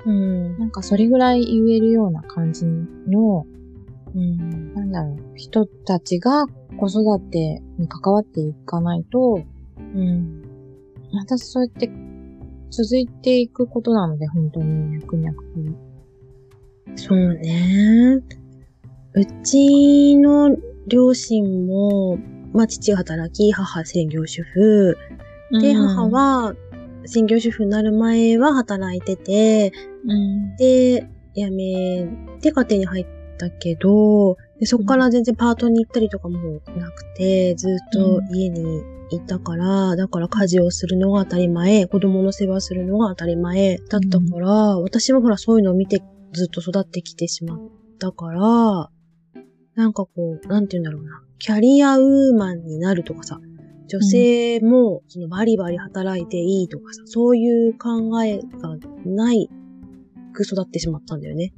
[0.06, 0.60] うん。
[0.60, 3.46] なんかそれぐらい言えるような感じの、
[4.16, 4.74] うん。
[4.74, 6.46] なんだろう、人たちが
[6.78, 9.42] 子育てに関わっていかないと、
[9.78, 10.44] うん。
[11.12, 11.90] またそうやって
[12.70, 15.42] 続いていくことなので、本当に脈々と。
[16.96, 18.22] そうね。
[19.14, 20.56] うちの
[20.88, 22.18] 両親も、
[22.54, 24.98] まあ、父が働き、母専業主婦。
[25.62, 26.56] で、母、は、
[27.06, 29.72] 専業主婦になる前は働いてて、
[30.06, 30.56] うん。
[30.58, 32.08] で、辞め
[32.42, 33.06] て家庭に入っ
[33.38, 36.38] たけど、でそこから全然パートに行ったりとかも
[36.76, 38.82] なくて、ずっと家に
[39.12, 44.50] いたから、だから家事をするのが当たり前、子供の世話するのが当たり前だったから、
[44.80, 46.02] 私もほらそういうのを見て
[46.34, 47.60] ずっと育ってきてしまっ
[48.00, 48.90] たから、
[49.76, 51.22] なんかこう、なんて言うんだろうな。
[51.40, 53.40] キャリアウーマンになるとかさ、
[53.88, 59.50] 女性もそのバリバリ働いていいとかさ、そういう考えがない
[60.34, 61.54] く育ってしまったんだよね。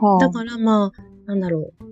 [0.00, 1.86] はあ、だからまあ、なんだろう。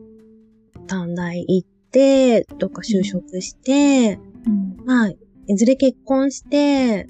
[0.87, 5.09] 短大行って、どっか就職して、うん、まあ、
[5.47, 7.07] いずれ結婚して、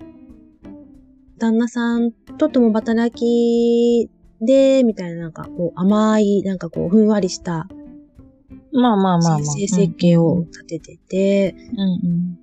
[1.39, 4.09] 旦那さんと共働き
[4.41, 7.69] で、みたいななんかこう甘い、なんかこうふんわりした
[8.73, 9.39] まあまあまあまあ。
[9.41, 12.39] 人生設計を立ててて、うんうん。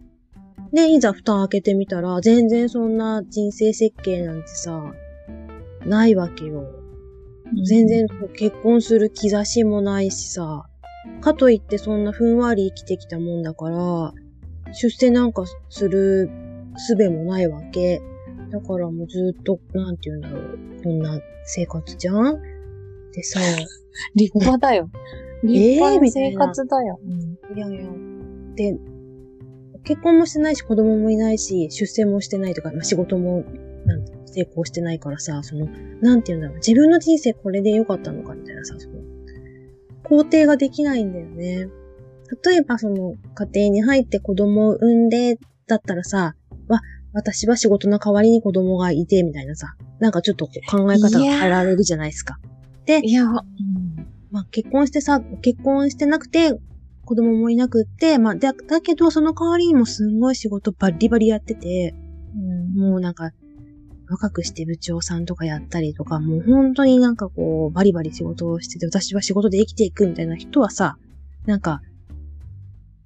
[0.73, 4.93] で、いざ蓋開けてみたら、全然そんな人生設計なんてさ、
[5.85, 6.65] ないわけよ。
[7.67, 8.07] 全然
[8.37, 10.65] 結婚する兆しもないしさ、
[11.21, 14.13] かといってそんなふんわり生きてきたもんだから、
[14.73, 16.29] 出世なんかする
[16.77, 18.01] 術もないわけ。
[18.51, 20.59] だからもうずっと、なんて言うんだろう。
[20.83, 22.41] こんな生活じゃん？
[23.13, 23.39] でさ、
[24.15, 24.89] 立派だよ。
[25.43, 25.47] えー？
[25.47, 26.99] 立派な生みたいな活だよ。
[27.55, 27.81] いやいや、
[28.55, 28.79] で、
[29.83, 33.43] 結婚もしてないし子供もいないし、出世もしてないとか、まあ、仕事も
[33.85, 35.67] なんて成功してないからさ、その、
[36.01, 36.57] なんて言うんだろう。
[36.57, 39.00] 自分の人生これで良かったのかみたいなさ、その、
[40.11, 41.69] 肯定ができないんだよね。
[42.43, 46.35] 例えばその、家庭に入って子供を産んで、だったらさ、
[46.67, 46.81] わ、
[47.13, 52.39] 私は仕事の代わりに子供がいて、みたいなさ、なんかちょっとこう考え方が変えられるじゃないですか。
[52.85, 53.41] で、いや、うん
[54.31, 56.59] まあ、結婚してさ、結婚してなくて、
[57.05, 61.95] 子供もいなくって、まあ、だ、だけど、その代わりにもすんごい仕事バリバリやってて、
[62.35, 63.31] うんもうなんか、
[64.11, 70.97] 若くして部長さんとかやったりとか、もう本当になんかこう、バリバリ仕事をしてて、私は仕事で生きていくみたいな人はさ、
[71.45, 71.81] なんか、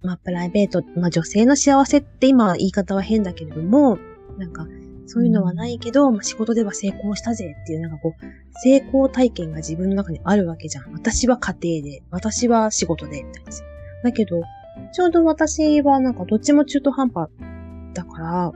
[0.01, 3.99] まあ、プライベート、まあ、女性の幸せって今言い方は変だけれども、
[4.37, 4.67] なんか、
[5.07, 8.25] そういうのはないけど、まあ、仕事では成功したぜっていう、なんかこう、
[8.63, 10.91] 成功体験が自分の中にあるわけじゃん。
[10.91, 13.51] 私は家庭で、私は仕事で、みたいな。
[14.03, 14.41] だけど、
[14.91, 17.29] ちょうど私はなんかどっちも中途半端
[17.93, 18.51] だから、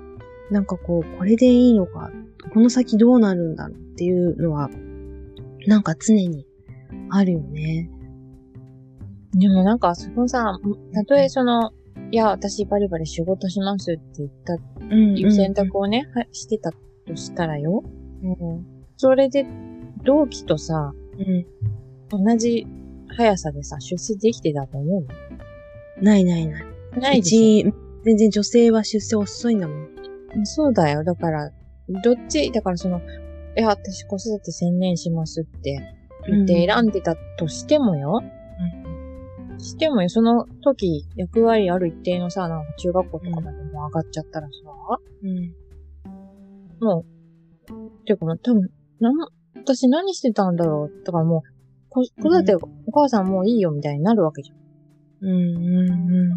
[0.52, 2.12] なんかこう、これでいいのか、
[2.54, 4.70] この先どうなるんだろうっていうのは、
[5.68, 6.46] なんか常に
[7.10, 7.90] あるよね。
[9.34, 10.60] でもなんか、そのさ、
[10.94, 11.72] たとえその、
[12.12, 16.72] いや、私バリバリ仕事しますって言ったうんいう選択をね、はしてた
[17.06, 17.84] としたらよ。
[18.24, 18.66] うん。
[18.98, 19.46] それで、
[20.04, 21.46] 同期とさ、うん。
[22.10, 22.66] 同じ
[23.16, 25.04] 速さでさ、出世できてたと思
[26.02, 26.64] ないないない。
[26.96, 27.74] うないうでしち、
[28.04, 29.88] 全然女性は出世遅いんだもん。
[30.42, 31.04] ょそうだよ。
[31.04, 31.52] だから、
[32.04, 33.00] どっち、だからその、
[33.58, 35.80] いや、私子育て専念しますって
[36.28, 38.22] 言って選んでたとしてもよ。
[39.58, 44.54] してもよ、その時、役割ある一定のさ、なんか中学校とかまでも上がっちゃったらさ、
[45.24, 45.54] うん。
[46.80, 48.70] もう、ていうかもう多分、
[49.00, 49.12] な、
[49.56, 51.42] 私何してたんだろうとかもう、
[51.90, 54.60] こ子育て、お母さんもういいよみたいになるわけじゃん。
[55.22, 55.32] うん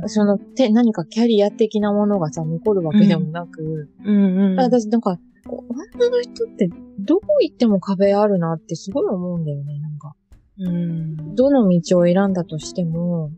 [0.02, 4.08] うんその、て、何かキャリア的なものがさ、残るわけでもなく、うん。
[4.08, 4.56] うんうん。
[4.56, 6.68] 私なんか、女の人って
[6.98, 10.14] どこ行っても壁あるなってすごい思うんだよね、なんか。
[10.58, 11.34] うん。
[11.34, 13.30] どの道を選んだとしても、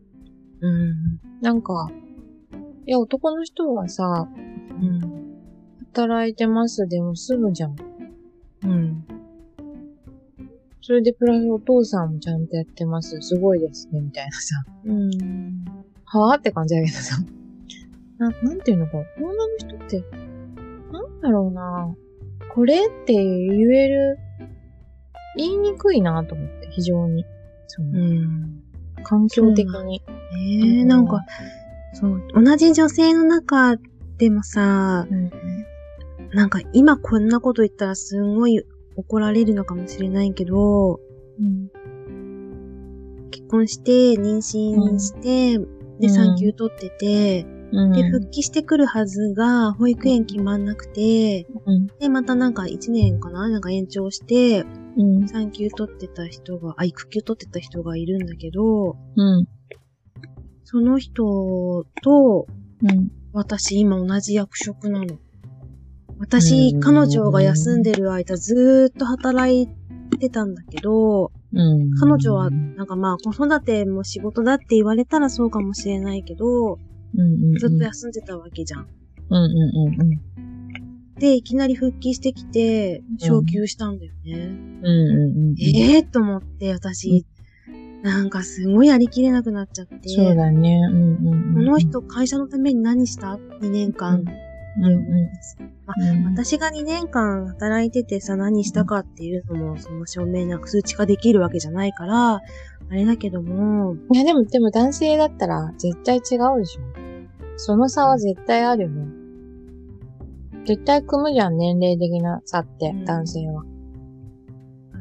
[0.60, 1.20] うん。
[1.40, 1.90] なんか、
[2.86, 5.24] いや、男の人はさ、うん。
[5.92, 7.76] 働いてますでも済むじゃん。
[8.64, 9.04] うん。
[10.82, 13.18] それでプラスお父さんもちゃんとやってます。
[13.20, 14.64] すごいですね、みたいなさ。
[14.84, 15.64] うん。
[16.04, 16.38] はぁ？
[16.38, 17.16] って感じだけどさ。
[18.18, 20.04] な、なんていうのか、女の人って、
[21.24, 21.94] だろうな
[22.54, 23.22] これって言
[23.72, 24.18] える、
[25.36, 27.24] 言いにくいなと思って、非常に。
[27.66, 28.62] その、うん。
[29.02, 30.02] 環境的に。
[30.36, 31.20] ええなんか、
[31.94, 33.76] そう、同じ女性の中
[34.18, 35.30] でもさ、うん。
[36.32, 38.62] なんか今こんなこと言ったらすんごい
[38.96, 41.00] 怒られるのかもしれないけど、
[41.40, 41.70] うん。
[43.30, 45.58] 結婚して、妊娠して、
[45.98, 47.92] で、産休取ってて、うん。
[47.92, 51.86] で、復帰してくるはずが、保育園決まんなくて、うん。
[51.98, 54.64] で、またなんか1年かななんか延長して、
[54.96, 55.28] うん。
[55.28, 59.46] 産休取ってた人が、あ、育休取ってた人がいるんだけど、うん。
[60.62, 62.46] その人と、
[62.82, 63.10] うん。
[63.32, 65.18] 私今同じ役職なの。
[66.20, 69.66] 私う、ん彼女が休んでる間ずーっと働い
[70.18, 71.90] てたんだけど、うん。
[71.98, 76.78] 彼女はなんかまあ子育ても仕事だって言われたらそうかもしれないけど。
[77.58, 78.88] ずっと休んでたわけじゃん。
[79.30, 79.52] うんうん
[79.88, 80.20] うんうん。
[81.18, 84.34] で、いきなり復帰してきて、昇給したんだよね。
[84.34, 85.54] うんうんうん。
[85.60, 87.24] ええー、と思って、私、
[88.02, 90.08] なんかすごいやりきれなくなっちゃって。
[90.08, 90.80] そうだね。
[90.90, 91.54] うんうんうん。
[91.54, 94.24] この人、会社のために何した ?2 年間。
[94.76, 95.28] うんうん
[95.86, 96.24] まうん。
[96.24, 102.40] 私が2年間働いててさ、何したかっていうのも、その証明なく数値化できるわけじゃないから、
[102.90, 106.82] あれだけども、いやでも、でも男性だったら絶対違うでしょ。
[107.56, 109.06] その差は絶対あるよね。
[110.66, 113.62] 絶対組むじゃん、年齢的な差って、うん男性は。
[114.92, 114.98] あ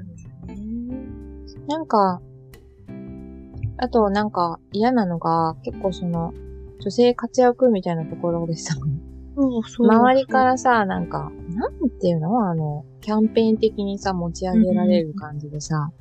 [0.47, 0.97] るね。
[1.67, 2.21] なんか、
[3.77, 6.33] あとなんか嫌なのが、結構その、
[6.79, 8.75] 女性活躍みたいなところでさ、
[9.35, 9.87] そうそう。
[9.87, 12.49] 周りからさ、なんか、なんていうの？
[12.49, 15.91] あの、キャンペーン的にさ、持ち上げられる感じでさ、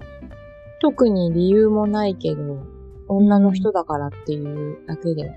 [0.82, 2.66] 特に理由もないけど、
[3.06, 5.32] 女の人だからっていうだけで、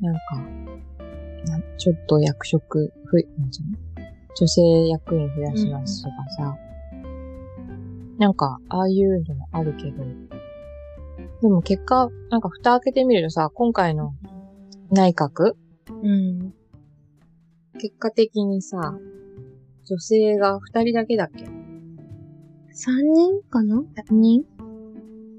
[0.00, 0.20] なんか、
[1.46, 3.78] なちょっと役職、ふ、なんつうの？
[4.36, 6.56] 女性役員増やしますとかさ、
[8.18, 10.04] なんか、ああいうのもあるけど、
[11.42, 14.14] でも結果、なんか蓋開けてみるとさ、今回の
[14.90, 15.54] 内閣
[15.88, 16.52] うん。
[17.80, 18.98] 結果的にさ、
[19.84, 21.59] 女性が二人だけだっけ？
[22.72, 23.82] 3人かな？
[24.08, 24.44] 三人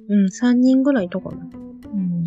[0.09, 1.47] うん、3人ぐらいとかな。
[1.93, 2.23] うん。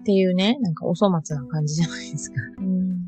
[0.00, 2.36] っていうね、なんかお粗末な感じじゃないですか。
[2.58, 3.06] うん。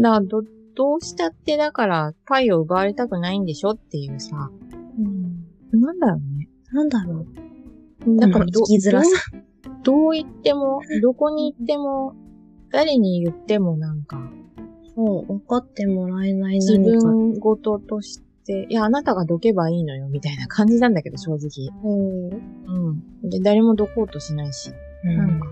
[0.00, 0.42] なんだ、ど、
[0.74, 4.50] どうしたってだから、パイを奪われたくないんでしょっていうさ、
[4.98, 5.80] うん。
[5.80, 6.48] なんだろうね。
[6.72, 7.26] なんだろ
[8.06, 8.16] う。
[8.16, 9.10] だから生きづらさ。
[9.82, 12.14] どう、言っても、どこに行っても、
[12.72, 14.18] 誰に言ってもなんか、
[14.96, 17.06] そう、分かってもらえない自何か。
[17.06, 21.70] 分ごととして、いや、あなたがどけばいいのよ、みたいな感じなんだけど、正直。
[21.82, 22.92] うん。
[22.92, 23.30] うん。
[23.30, 24.70] で、誰もどこうとしないし。
[25.04, 25.46] うんなんか、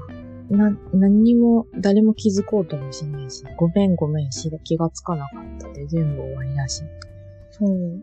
[0.51, 6.83] な、何にも、誰も気づこうともしないし、ごめんごめんし、気がつかなかったで全部終わりだし。
[7.51, 8.03] そう。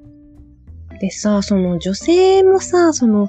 [0.99, 3.27] でさ、その女性もさ、そのうん。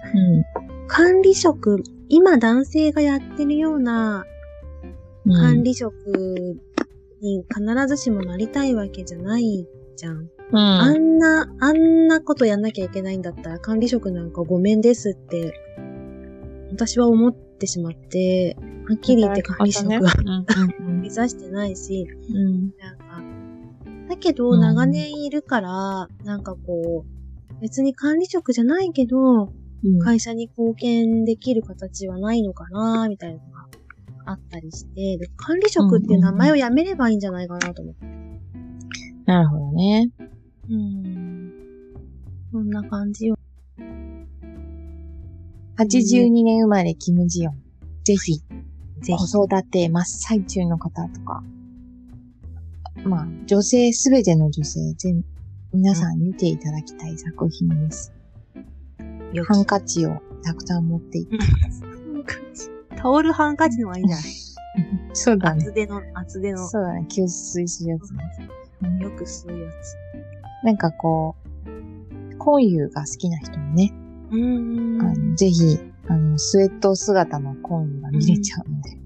[0.88, 4.24] 管理職、今男性がやってるような
[5.24, 5.94] 管理職
[7.20, 10.28] に必ずしもなりたいわけじゃないじゃん。
[10.52, 10.58] うん。
[10.58, 15.54] あんな、あんなことやんなきゃいけないんだったら管理職なんかごめんですって、
[16.70, 18.56] 私は思ってしまって、
[18.88, 20.12] はっきり言って管理職は
[20.86, 21.00] うん。
[21.00, 22.72] 目指してないし、うん。
[22.78, 23.22] なんか、
[24.08, 29.98] だけどうん長年いるから、なんかこう、別に管理職じゃないけど、うん。
[30.00, 33.68] 会社に貢献できる形はないのかなみたいなのが
[34.26, 38.06] あったりして、で管理職っていう名前をやめればいいんじゃないかなと思って。
[39.26, 40.10] なるほどね。
[40.70, 41.52] うん。
[42.52, 43.36] こんな感じよ。
[45.76, 47.54] 82年生まれ、キム・ジヨン。
[48.04, 48.42] ぜひ、ぜ
[49.00, 49.12] ひ。
[49.12, 51.42] 子育て真っ最中の方とか、
[53.04, 55.24] まあ、女性、すべての女性、全、
[55.72, 58.12] 皆さん見ていただきたい作品です。
[59.32, 61.56] よハンカチをたくさん持っていって、 ハ
[62.16, 62.68] ンカチ。
[62.96, 64.24] タオルハンカチの方がいいんじゃない
[65.14, 65.62] そうだね。
[65.62, 66.68] 厚手の、厚手の。
[66.68, 67.06] そうだね。
[67.08, 69.00] 吸水するやつね。
[69.00, 70.09] よく吸うやつ。
[70.62, 71.36] なんかこ
[72.32, 73.92] う、コイユが好きな人もね、
[74.30, 75.00] うーん。
[75.02, 78.98] あのぜひ、あの、スウェット姿のコイユが見れちゃうんで。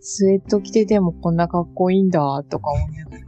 [0.00, 3.18] スウェット着ててもこんなかっこいいんだ、とか思いながら。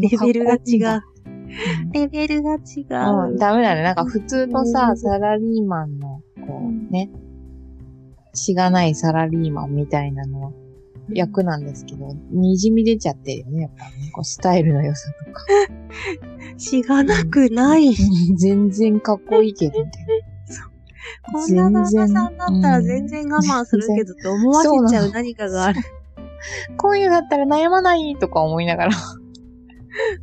[0.00, 0.98] レベルが違う。
[0.98, 1.92] う。
[1.92, 3.82] レベルが違うん、ダメだね。
[3.82, 7.10] なんか普通のうさ、んサラリーマンの、こうんう、ね、
[8.34, 10.52] しがないサラリーマンみたいなの
[11.10, 14.10] 役なんですけど、にじみ出ちゃってるよね、やっぱね。
[14.12, 15.44] こう、スタイルの良さとか。
[16.58, 17.94] しがなくない。
[18.36, 20.12] 全然かっこいいけど、みたいな。
[21.32, 25.80] こんな旦那さんだったら全然我慢するけどって思わせちゃう何かがある。
[26.76, 28.92] こういうだったら悩まないとか思いながら。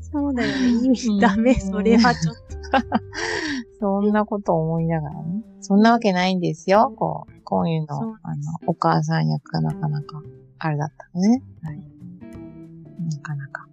[0.01, 0.86] そうだよね。
[0.86, 1.51] 意味ダメ。
[1.51, 2.36] うんそれはちょっ
[3.80, 5.43] そんなこと思いながらね。
[5.61, 6.93] そんなわけないんですよ。
[6.95, 10.21] こう、こういうの、あの、お母さん役がなかなか、
[10.60, 11.41] あれだったのね。
[11.64, 11.78] はい。
[11.78, 13.68] なかなか。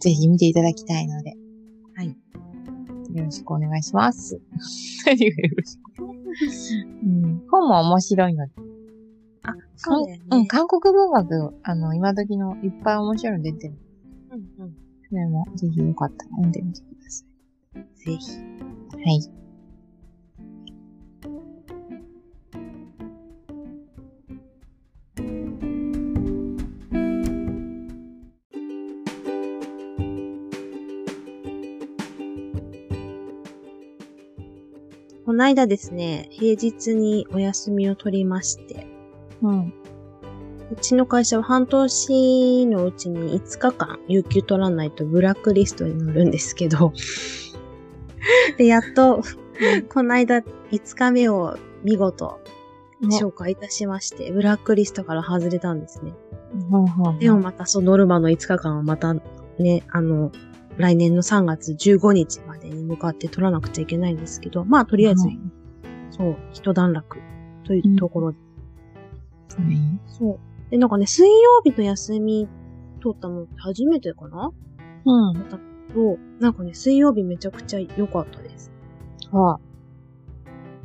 [0.00, 1.34] ぜひ見ていただきたいので。
[1.94, 2.08] はい。
[3.14, 4.40] よろしくお願いします。
[5.06, 6.02] 何がよろしく。
[6.02, 7.42] うん。
[7.50, 8.52] 本も面白いので。
[9.44, 10.24] あ、そうだよね。
[10.30, 13.74] うん、韓国文学、あの、今時のいっぱい面白いの出てる。
[14.32, 14.74] うんうん
[15.08, 17.24] それも、ぜひよかったら読んでみてくださ
[17.94, 18.32] ぜひ。
[18.32, 18.36] い。
[18.36, 19.37] はい。
[35.38, 38.88] こないだですね、平日にお休みを取りまして、
[39.40, 39.72] うん。
[40.72, 46.92] うちの会社は半年のうちに5日間有給取らないとブラックリストに載るんですけど、
[48.56, 49.22] で、やっと、
[49.94, 52.40] この間5日目を見事
[53.04, 56.14] 紹介いたしまして、ブラックリストから外れたんですね。
[57.20, 59.14] でもまたそのノルマの5日間はまた
[59.60, 60.32] ね、あの、
[60.78, 65.52] 来年の3月15日までに向かって取らなくちゃいけないんですけど、まあとりあえず、うん
[66.10, 67.18] そう、一段落
[67.64, 68.38] というところで。
[69.56, 69.76] はい。
[70.06, 70.70] そう。
[70.70, 72.48] で、なんかね、水曜日の休み
[73.00, 74.50] 取ったのって初めてかな？
[75.04, 75.34] うん。
[75.48, 75.58] と、
[76.40, 78.70] なんかね、水曜日めちゃくちゃ良かったです。
[79.30, 79.60] は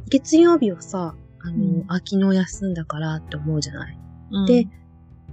[0.09, 3.99] 月曜日はさ、あの、うんあ、昨日休んだからって思うじゃない？
[4.33, 4.45] あ。
[4.47, 4.67] で、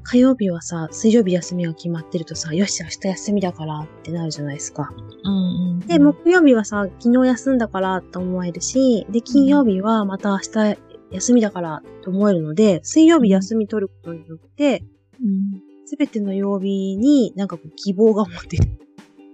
[0.03, 4.91] 火曜日はさ、水曜日休みが決まってるとさ、よし、明日休みだからってなるじゃないですか。
[5.25, 5.81] うんうん。
[5.81, 10.79] で、木曜日はさ、昨日休んだからと思えるし、で、金曜日はまた明日
[11.13, 14.83] 休みだからと思えるので、水曜日休み取ることによって、
[15.23, 15.63] うん。
[15.87, 18.79] すべての曜日になんかこう希望が持てる。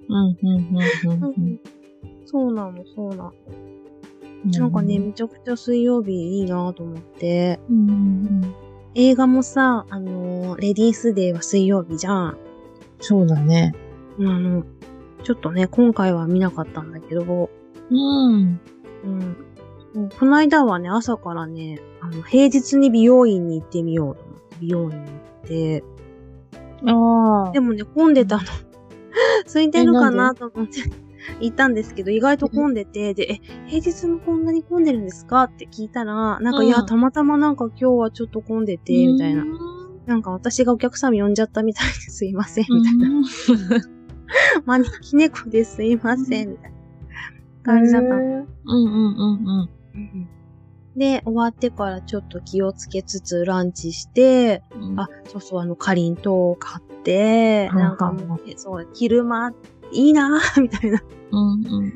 [0.08, 1.60] うん、うん、うん、うん。
[2.24, 3.32] そうなの、そうなの。
[4.44, 7.58] なんかね、めちゃくちゃ水曜日いいなと思って。
[7.68, 8.65] うん、うん。
[8.98, 12.38] 映画もさ、あのーレディースデーは水曜日じゃん。
[12.98, 13.74] そうだね。
[14.18, 14.64] あの、
[15.22, 17.50] ちょっとね、今回は見なかったんだけど、
[17.90, 18.58] うん。
[19.04, 20.08] うん。
[20.18, 25.02] この間はね、朝からね、あの、平日に美容院に行ってみようと思って、美容院に行
[25.44, 25.84] って、
[26.86, 27.52] ああ。
[27.52, 28.42] でもね、混んでたの。
[29.44, 30.80] 空いてるかなと思って
[31.40, 35.44] 行ったんですけど、意外と混んでて、で、え、平日もこんなに混んでるんですか？
[35.44, 36.66] って聞いたら、なんか、うん。
[36.66, 39.44] いや、たまたまなんか今日はちょっと混んでて、みたいな。
[40.06, 43.22] なんか私がお客様呼んじゃったみたい ですいません、みたいな。
[44.64, 46.76] 招き猫ですいません、みたいな。
[47.64, 48.08] 感じだった。
[48.08, 48.16] の。
[48.16, 50.28] うん、うん、うん、
[50.96, 55.00] で、終わってからちょっと気をつけつつランチして、うん。
[55.00, 59.52] あ、そうそう、あの、かりんとうを買って、うんなんかもう、そう、昼間、
[59.92, 61.02] いいなぁ、みたいな。
[61.32, 61.92] うん、うん、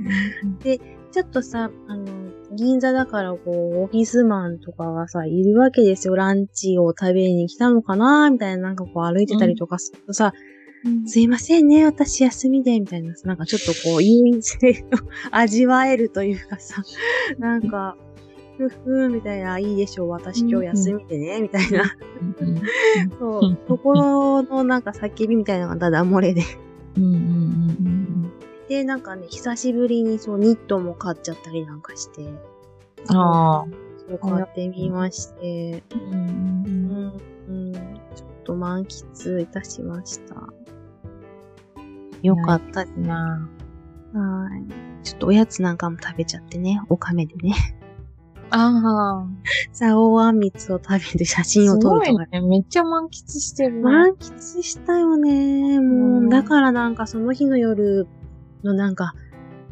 [1.12, 2.07] ちょっとさ、あの、
[2.53, 6.14] 銀座だからこう、オフィスマンとかがさ、いるわけですよ。
[6.14, 10.32] ランチを食べに来たのかなみたいな、なんかこう歩いてたりとかするとさ、
[10.84, 11.09] うん。
[11.09, 14.74] すいませんね、私休みで、みたいな、なんかちょっとこう、優位性を
[15.32, 16.82] 味わえるというかさ、
[17.38, 17.97] なんか、
[18.57, 21.97] ふふーみたいな、いいでしょう、私今日休みでね、みたいな、
[22.41, 22.57] うん、
[23.18, 26.43] そう、ところのなんか叫びみたいなのがダダ漏れで。
[27.01, 28.32] うん、うん。
[28.68, 32.24] で、なんかね、久しぶりにそう、ニットも買っちゃったりなんかして、
[33.09, 33.66] ああ。
[34.09, 37.72] そう買ってみまして、うん、うん、うん、
[38.14, 40.34] ちょっと満喫いたしました。
[42.22, 43.48] よかったな
[44.12, 45.05] はい。
[45.05, 47.55] ちょっとおやつなんかも食べちゃってね、おかめでね。
[48.51, 49.26] ああ。
[49.72, 52.26] さあ、大あんみつを食べて写真を撮るとか。
[52.26, 52.40] ね。
[52.40, 53.82] めっちゃ満喫してるね。
[53.82, 55.80] 満喫したよね。
[55.80, 58.07] もうだからなんかその日の夜
[58.62, 59.14] のなんか、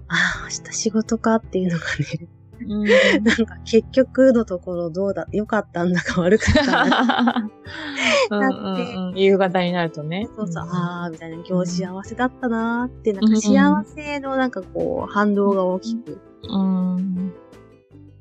[0.09, 2.29] ああ、明日仕事かっていうのがね、
[2.61, 3.24] うん。
[3.24, 7.51] なんか結局のところどうだ、良かったんだか悪かったんだか。
[8.31, 10.29] うんうんうん夕方になるとね。
[10.37, 16.20] そうそう、んあーみたいな、今日幸せだったなーって、なんか幸せのなんかこう、反動が大きく。
[16.43, 17.33] うん。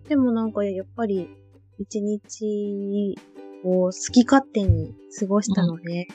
[0.08, 1.30] でもなんかやっぱり、
[1.80, 3.16] 一日
[3.64, 6.08] を好き勝手に過ごしたので、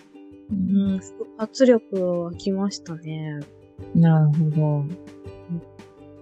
[0.51, 3.40] うん、すごく圧力湧きましたね。
[3.95, 4.84] なるほど。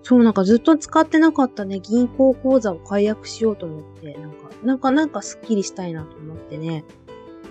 [0.02, 6.84] そう、なんかずっと使ってなかったね、銀行口座を解約しようと思って、なんか、なんか、なんかスッキリしたいなと思ってね、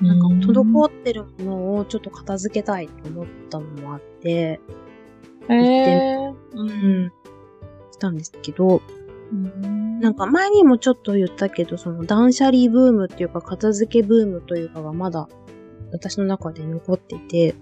[0.01, 4.59] なんか滞ってるものをちょっと片付けたいと思ったのもあって、
[5.49, 6.63] ええう。
[6.63, 7.11] ん、
[7.91, 8.98] したんですけど、うん
[9.31, 15.27] なんか前にもちょっと言ったけど、その断捨離ブームっていうか片付けブームというかがまだ
[15.91, 17.55] 私の中で残っていて、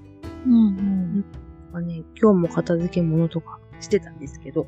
[0.45, 1.25] うん
[1.71, 4.67] まあね、今日も片付け物とかしてたんですけど、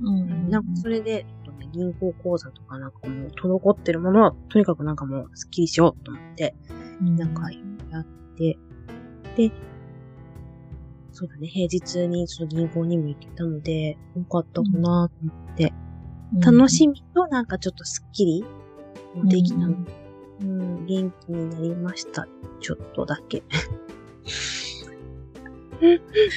[0.00, 0.50] うん。
[0.50, 6.54] なんかそれで、ちょっとね、銀行口座とかなんかもう滞ってるものは、とにかくなんかもうスッキリしようと思って、
[7.00, 8.58] なんかやって、
[9.36, 9.52] で、
[11.12, 15.72] そうだね、平日にその銀行にも行けたので、よかったかなと思って、
[16.40, 18.44] 楽しみとなんかちょっとスッキリ
[19.14, 19.76] もできたの。
[20.40, 22.26] うん、元気になりました。
[22.60, 23.42] ちょっとだけ。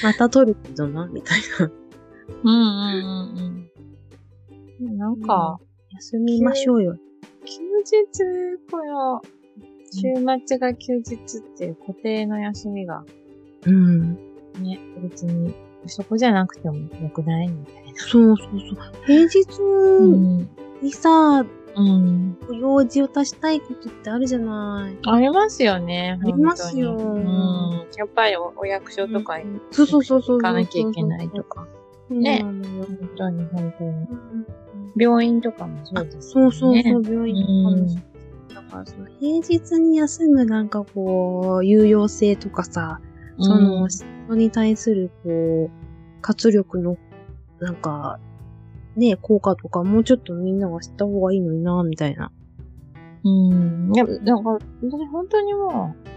[0.02, 1.70] また撮るけどな、みたいな。
[2.44, 2.58] うんうん
[4.80, 4.98] うんうん。
[4.98, 5.58] なんか、
[5.94, 6.96] 休みましょうよ。
[7.44, 9.22] 休日、この、
[9.92, 10.02] 週
[10.46, 13.04] 末が休日っていう固定の休みが
[13.66, 14.14] うん。
[14.60, 15.54] ね、別に、
[15.88, 17.98] そこじゃなくてもよくないみたいな。
[17.98, 18.78] そうそうそう。
[19.06, 20.48] 平日うん。
[20.82, 21.44] にさ、
[21.76, 22.38] うん。
[22.60, 24.98] 用事を足したいことってあるじゃない。
[25.06, 26.18] ありますよね。
[26.22, 27.86] ありますようん。
[27.96, 30.40] やっぱりおお役所とか行そうそうそうそう。
[30.40, 31.66] かなきゃいけないとか。
[32.10, 32.40] ね。
[32.42, 32.62] 本
[33.16, 33.90] 当に本当に。
[33.90, 34.46] うん
[34.98, 36.52] 病院とかもそうですそう。
[36.52, 43.00] そうそう、病院とかもそうだからその平日に休むなんかこう、有用性とかさ、
[43.38, 45.70] その、仕事に対するこう、
[46.22, 46.96] 活力の、
[47.60, 48.18] なんか、
[48.96, 52.32] ね、効果とかもうちょっとみんなが知った方がいいのにな、みたいな。
[53.24, 53.92] うん。
[53.94, 56.08] いや、なんか、私本当にもう、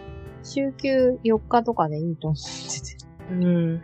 [0.43, 2.99] 週休4日とかでいいと思ってて。
[3.31, 3.81] うん。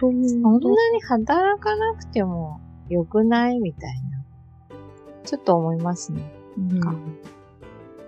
[0.00, 0.28] 本当に。
[0.28, 4.76] そんなに働かなくても良くないみたいな。
[5.24, 6.32] ちょっと思いますね。
[6.58, 6.94] なんか。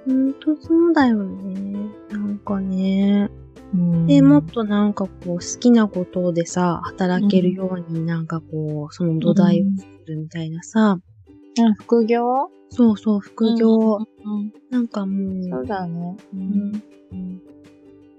[0.07, 1.91] ほんとそうだよね。
[2.11, 3.31] なんかね。
[3.75, 4.07] うん。
[4.07, 10.99] で、もっとなんかこう、好きなことでさ、働けるようになんかこう、その土台を作るみたいなさ、
[11.59, 12.23] あ副業？
[12.69, 16.17] そうそう、副業、うんなんかもう、そうだね。
[16.35, 16.83] ううん。
[17.13, 17.43] うん。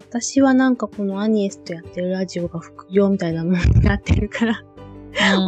[0.10, 4.64] 私はなんかこのアニエスとやってるラジオが副業みたいなものになってるから、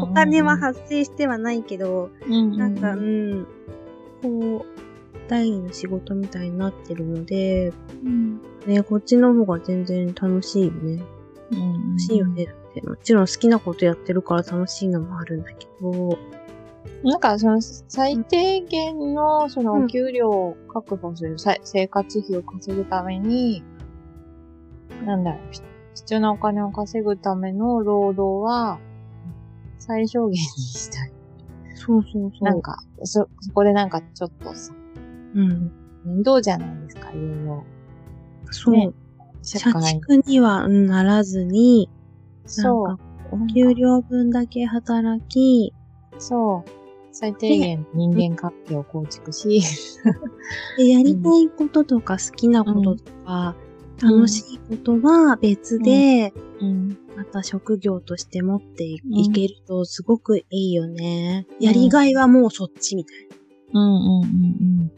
[0.04, 2.58] お金は発生してはないけど、うん。
[2.58, 3.48] なんか、うん、
[4.22, 4.80] こう、
[5.30, 7.72] 第二の仕事みたいになってるので、
[8.04, 11.04] うんね、こっちの方が全然楽しいよね。
[11.52, 12.46] うん楽しいよね。
[12.46, 16.18] だってもちろん好きなことやってるから楽しいのもあるんだけど、
[17.04, 23.64] なんか、その、最低限の、その、お給料を確保する、さ生活費を稼ぐために、
[25.06, 25.62] なんだろう、ひ
[25.96, 28.80] 必要なお金を稼ぐための労働は、
[29.78, 31.12] 最小限にしたい。
[31.76, 32.44] そうそうそう。
[32.44, 34.74] なん、か、そ、そこでなんかちょっとさ、
[35.36, 35.72] うん。
[36.04, 37.64] 面倒じゃないですか、いろいろ。
[38.52, 38.74] そう。
[38.76, 38.92] ね
[39.42, 39.60] 社。
[39.60, 41.90] 畜にはうんならずに、
[42.46, 45.74] そなんかお給料分だけ働き、
[46.18, 46.70] う、そう。
[47.12, 49.62] 最低限人間関係を構築し、
[50.78, 53.56] でやりたいこととか好きなこととか、
[54.02, 56.98] 楽しいことは別で、うん。
[57.16, 59.02] また職業として持ってい
[59.32, 61.46] けるとすごくいいよね。
[61.60, 63.28] やりがいはもうそっちみたい
[63.74, 64.92] うんうんうんうん。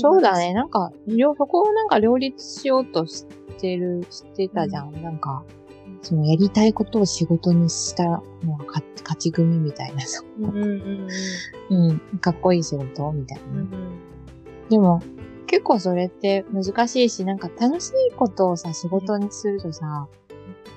[0.00, 0.54] そうだね。
[0.54, 3.26] なんか、両、そこをなんか両立しようとし
[3.60, 4.92] てる、してたじゃん。
[5.02, 5.44] なんか、
[6.02, 10.02] そのやりたいことを仕事にしたのが勝勝ち組みたいな。
[10.38, 11.08] うんうん
[11.70, 12.18] うん。
[12.20, 13.44] かっこいい仕事みたいな。
[13.44, 13.68] うん。
[14.68, 15.00] でも、
[15.46, 20.08] 結構それって難しいし、なんか楽しいことをさ、仕事にするとさ、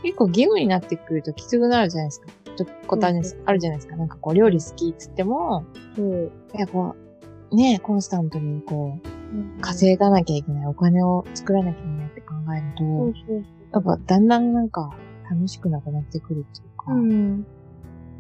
[0.04, 2.28] 結構義務になってくるときつくなるじゃないですか。
[2.58, 3.96] ちょっとことあるじゃないですか。
[3.96, 5.64] なんかこう、料理好きっつっても、
[5.96, 6.32] そう。
[6.56, 7.07] いや、こう、
[7.52, 14.96] ねコンスタントにこう、うん稼がなきゃいけない、お金を作らなきゃいけないって考えると、そうそうやっぱだんだんなんか
[15.30, 16.96] 楽しくなくなってくるっていうか、そう。
[16.96, 17.46] うん。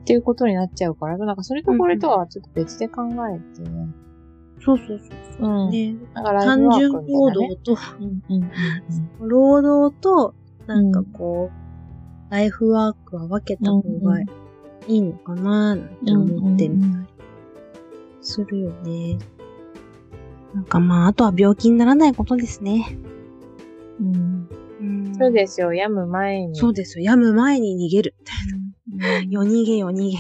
[0.01, 3.69] っていうことになっちゃうから、なんかそれとこれとはちょっと別で考えて、
[4.59, 4.99] そうそう
[5.39, 5.65] そう。
[5.65, 5.69] うん。
[5.69, 5.95] ね。
[6.13, 10.35] だから単純労ね、働と、うんうんうん労働と、
[10.65, 11.49] なんかこ
[12.29, 14.25] う、ライフワークは分けた方がい
[14.87, 17.16] いのかななんて思ってみたり。
[18.27, 19.17] するよね。
[20.53, 22.97] なんかまあ、あとは病気にならないことですね。
[23.99, 24.49] うん。
[24.79, 26.55] うんそうですよ、病む前に。
[26.55, 27.05] そうですよ。
[27.05, 28.15] 病む前に逃げる。
[28.93, 29.29] うん。
[29.29, 30.17] 夜逃げ夜逃げ。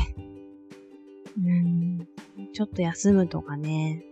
[1.37, 2.07] うん。
[2.53, 4.03] ちょっと休むとかね。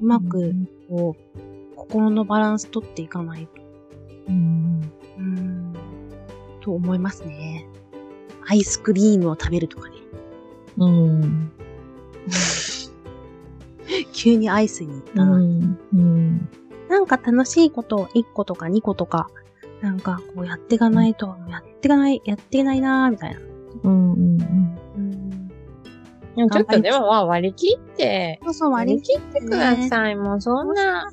[0.00, 0.54] うまく、
[0.88, 3.62] こう、心のバランス取っていかないと。
[4.28, 4.92] うん。
[5.18, 5.72] うん。
[6.60, 7.66] と思いますね。
[8.46, 9.96] アイスクリームを食べるとかね。
[10.78, 11.52] うん。
[14.12, 15.32] 急にアイスに行ったな。
[15.32, 15.78] うん。
[15.92, 16.48] うん。
[16.88, 19.28] なんか楽しいことを1個とか2個とか、
[19.80, 23.40] なんかこうやっていかないと、やっていかない、やっていけないなーみたいな。
[23.84, 24.12] うん。
[24.12, 24.78] うん。
[24.96, 25.48] うん。
[26.36, 30.16] でもちょっとでもまあ割り切って、そうそう、割り切ってください。
[30.16, 31.04] もうそんな、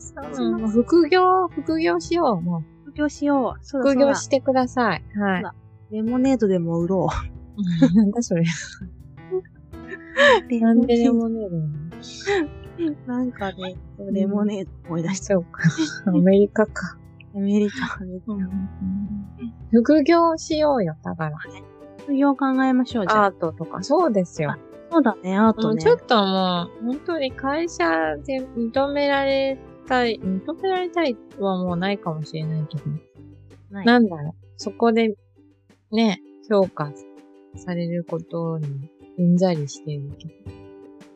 [0.71, 2.41] 副業、副業しよう。
[2.41, 3.65] も副業しよう。
[3.65, 5.03] そう副業してください。
[5.17, 5.43] はい。
[5.91, 7.07] レモネードでも売ろ
[7.95, 8.43] なんだそれ。
[10.51, 10.59] う。
[10.59, 11.57] なんでレモネード
[13.07, 13.75] なんかね、
[14.11, 15.25] レモネード思い出した。
[15.35, 15.63] そうか。
[16.07, 16.97] アメリカか。
[17.35, 18.21] アメリカで。
[19.71, 20.95] 副業しようよ。
[21.03, 21.37] だから。
[21.99, 23.25] 副業考えましょう、じゃあ。
[23.25, 23.83] アートとか。
[23.83, 24.55] そうですよ。
[24.91, 25.81] そうだね、アートね。
[25.81, 32.83] ちょっともう、本当に会社で認められたい、認められたいはもうないかもしれないけど。
[33.71, 34.33] ないなんだろう。
[34.55, 35.15] そこで、
[35.91, 36.91] ね、評価
[37.55, 40.66] されることにうんざりしてるけど。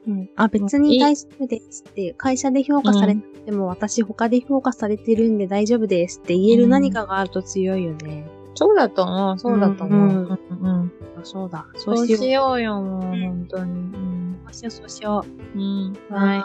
[0.08, 8.28] うんあ、別に大丈夫ですって、会社で評価されなくても、私他で評価されてるんで大丈夫ですって言える何かがあると強いよね。
[8.56, 10.00] そうだと思う、そうだと思う。
[10.00, 11.68] ううんんうんあそうだ。
[11.76, 12.22] そそううしよう。
[12.22, 13.72] しようよ、もう、うん本当に。
[13.72, 14.38] うん。
[14.46, 15.26] そうしよう、そうしよ
[15.56, 15.94] うん。
[16.10, 16.14] う。
[16.14, 16.44] はい。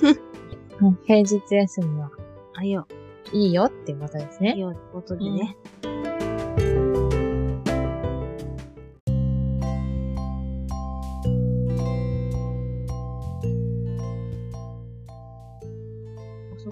[1.06, 2.10] 平日休みは
[2.54, 2.86] あ、いいよ。
[3.32, 4.54] いいよってことですね。
[4.54, 5.56] いいよってことでね。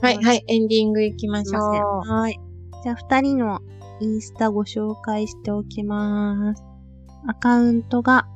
[0.00, 1.54] はい、はい、エンディング行きまし。
[1.54, 1.58] ょ
[2.02, 2.38] はい。
[2.84, 3.60] じゃあ、二人の
[4.00, 6.62] インスタご紹介しておきます。
[7.26, 8.28] アカウントが、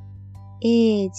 [0.64, 1.16] agnes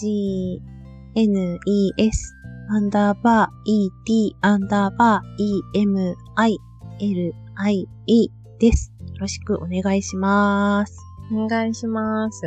[2.70, 5.44] アンダーバー et アンダーバー
[6.98, 8.92] emilie です。
[9.00, 10.96] よろしくお願いします。
[11.32, 11.44] う。
[11.44, 12.42] お願いします。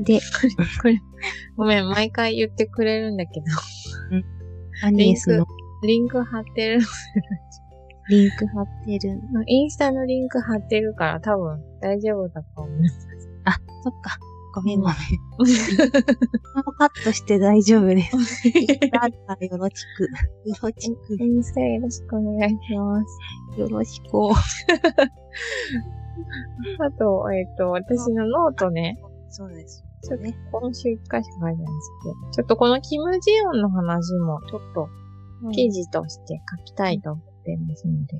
[0.00, 0.20] で、
[0.80, 1.00] これ、
[1.56, 3.46] ごめん、毎回言ってくれるんだけど、
[4.82, 5.46] アニエスの
[5.82, 6.80] リンク貼ってる。
[8.08, 9.20] リンク貼ってる。
[9.46, 12.80] インスタのリンク貼ってるから多分大丈夫だと思う。
[13.44, 14.18] あ、そっか。
[14.54, 14.96] ごめんごめん。
[14.96, 14.98] も
[16.66, 18.50] うカットして大丈夫です。
[18.90, 20.04] だったらよろしく。
[20.04, 21.16] よろしく。
[21.22, 23.04] インスタよろしくお願いしま
[23.54, 23.60] す。
[23.60, 24.06] よろしく。
[26.80, 28.98] あと、えっ、と、私のノートね、
[29.28, 29.84] そうです。
[30.02, 34.88] ちょっと今週一回しか書いてないんですけど、ちょっとこのキム・ジヨンの話もちょっと
[35.52, 38.18] 記事として書きたいと思っていますので、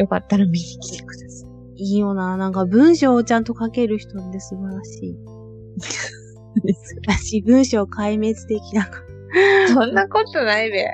[0.00, 1.48] よかったら見に来てください。
[1.80, 2.36] いいよな。
[2.36, 5.16] なんか文章をちゃんと書ける人って素晴らしい。
[7.06, 9.00] 私、文章壊滅的だか
[9.68, 10.82] そんなことないべ。
[10.84, 10.92] ら。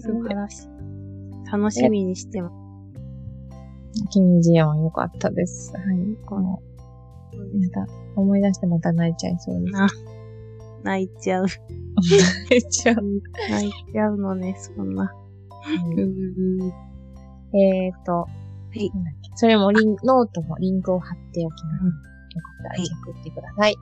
[0.00, 0.68] 素晴らしい。
[1.50, 2.54] 楽しみにしてます。
[4.10, 5.74] キム・ジヨンよかったです。
[5.74, 5.84] はい。
[6.24, 6.56] この、ま
[7.86, 9.72] た、思い出してまた泣いちゃいそうです。
[10.84, 11.46] な泣いちゃう。
[12.50, 12.96] 泣いちゃう。
[13.50, 15.12] 泣いちゃうのね、そんな。
[17.54, 18.26] えーと、
[18.74, 21.84] いなんだっけそれもリン、ノートもリンクを貼っておきます。
[21.84, 23.76] うんよかったらチェックしてください。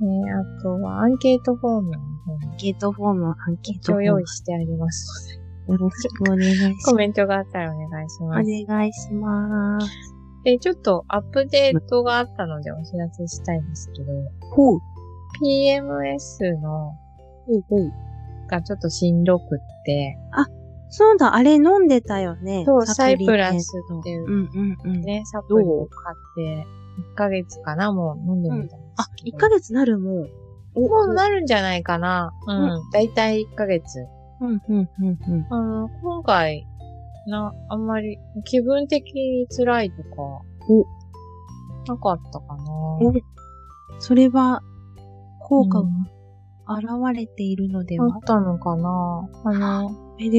[0.00, 4.26] えー、あとはアンケートフォームの方にアンケートフォーム、アンケートフォームを用意。
[4.26, 6.86] してありますよろしくお願いします。
[6.86, 8.50] コメントがあったらお願いします。
[8.50, 9.88] お願いします。
[10.44, 14.12] で、ちょっとアップデートがあったのでお知らせしたいんですけど、
[14.50, 14.80] ほう。
[15.42, 16.94] PMS の
[17.46, 17.92] ほうほう。
[18.48, 20.16] がちょっとしんどくって、
[20.90, 22.64] そうだ、あれ飲んでたよね。
[22.66, 25.02] そうサイプラスっていううんうんうん。
[25.02, 26.66] ね、サプリを買って、
[27.12, 29.36] 1ヶ月かな、もう飲んでみたんですあ、けど。
[29.36, 30.26] 1ヶ月なるも
[30.74, 30.80] う。
[30.80, 32.32] もうなるんじゃないかな。
[32.46, 32.90] うん。
[32.90, 34.06] だいたい1ヶ月。
[34.40, 35.46] うん、うん、うん、うん。
[35.50, 36.66] あの、今回、
[37.26, 40.08] な、あんまり気分的に辛いとか、
[41.86, 42.72] なかったかな。
[42.72, 43.12] お
[43.98, 44.62] それは、
[45.48, 45.90] 効果がうん
[46.70, 49.26] 現れているのであは、ったのかな？
[49.44, 49.90] あの、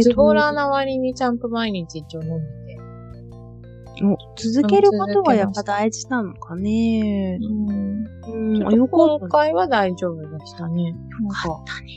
[0.03, 2.79] ズボラな割にちゃんと毎日一応飲んでて。
[4.05, 7.39] お続けることがやっぱ大事なのかね。
[7.41, 8.57] うん。
[8.57, 10.89] うん、あよよかった今回は大丈夫でしたね。
[10.89, 10.93] よ
[11.29, 11.93] かったね。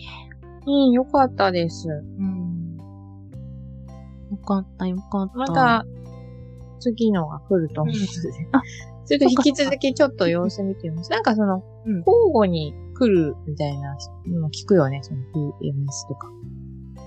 [0.67, 1.89] うん、よかったです。
[1.91, 2.79] うん。
[4.31, 5.37] よかった、よかった。
[5.37, 5.85] また、
[6.81, 8.07] 次のが来ると思うので。
[8.53, 8.63] あ
[9.05, 11.11] それと引き続きちょっと様子見てみます。
[11.11, 13.97] なんかその、うん交互に来るみたいな
[14.27, 15.01] のも聞くよね。
[15.03, 16.29] その PMS とか、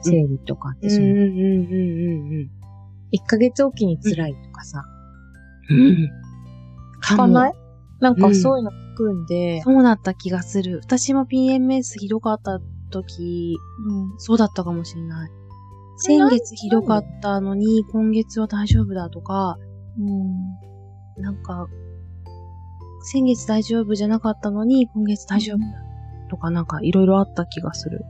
[0.03, 2.51] 生理とかって、その、うんうんうんうん
[3.13, 4.83] 1ヶ月おきに辛いとかさ、
[5.69, 6.09] うん。
[7.01, 7.53] 聞かない？
[8.01, 10.81] なんかそういうの聞くんで、そうだった気がする。
[10.83, 12.59] 私も PMS ひどかった
[12.91, 13.55] 時、
[13.87, 15.31] うんそうだったかもしれない。
[15.97, 19.57] 先月ひどかったのに、今月は大丈夫だとか、
[19.97, 21.21] うん。
[21.23, 21.67] なんか、
[23.05, 25.65] 先月大丈夫じゃなかったのに、今月大丈夫だ
[26.29, 28.03] とか、なんかいろいろあった気がする。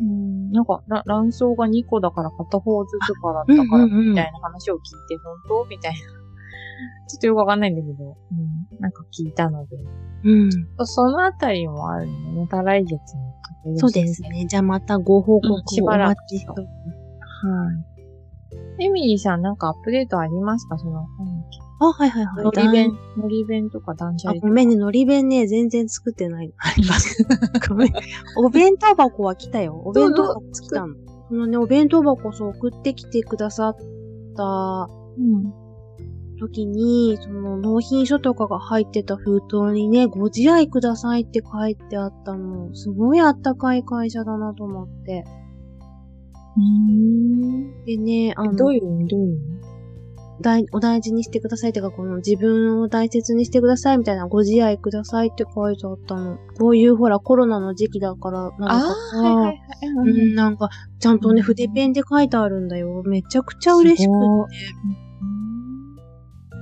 [0.00, 5.66] うんなんか、ら卵巣が2個だから片方ずつからだったから、みたいな話を聞いて、本当？
[5.68, 5.98] みたいな。
[7.08, 9.76] ちょっとよくわかんないんだけど、うん、なんか聞いたので。
[10.24, 10.50] うん。
[10.86, 12.40] そのあたりもあるのね。
[12.40, 13.78] また来月に。
[13.78, 14.46] そうですね。
[14.46, 16.24] じゃあまたご報告をうんしばらくは
[18.78, 18.84] い。
[18.84, 20.78] エミリーさんなんかアップデートありますか？
[20.78, 21.06] その、
[21.86, 22.44] あ、はいはいはい。
[22.44, 24.48] のり弁、のり弁とか断捨あ、離とか。
[24.48, 26.54] ごめんね、のり弁ね、全然作ってないの。
[26.58, 27.26] あります。
[27.68, 27.92] ごめん。
[28.36, 29.80] お弁当箱は来たよ。
[29.84, 30.94] お弁当箱来たの。
[31.28, 33.76] このね、お弁当箱そう送ってきてくださっ
[34.36, 34.88] た
[35.18, 35.52] うん。
[36.38, 42.74] 時に、その納品書とかが入ってた封筒にね、ご自愛くださいって書いてあったの。
[42.74, 45.24] すごいあったかい会社だなと思って。
[46.56, 47.84] うん。
[47.84, 49.08] でね、あの、どういう意味？
[49.08, 49.62] どういう意味？
[49.62, 49.71] 大
[50.72, 56.38] お大事にしてくださいってか、この自分を大切にしてくださいみたいなご自愛くださいって書いてあったの。
[56.58, 58.74] こういうほらコロナの時期だからなのか
[59.18, 59.58] はいはいはい。
[59.94, 63.02] うん、なんか、ちゃんとね、うん筆ペンで書いてあるんだよ。
[63.04, 64.10] めちゃくちゃ嬉しく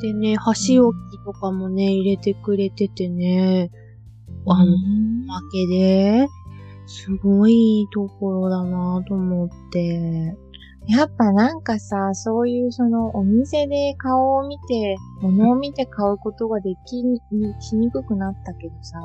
[0.00, 0.08] て。
[0.08, 3.70] でね、箸置きとかもね、入れてくれててね、
[4.46, 4.76] あの、お
[5.26, 6.26] まけで、
[6.86, 10.36] すごいいいところだなと思って。
[10.86, 17.20] やっぱなんかさ、そういうそのお店で顔を見て、物を見て買うことができに、
[17.60, 18.98] しにくくなったけどさ、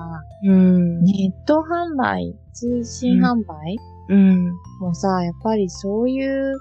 [0.43, 1.03] うん。
[1.03, 3.77] ネット販売、通信販売、
[4.09, 4.53] うん。
[4.79, 6.53] もさ、やっぱりそういう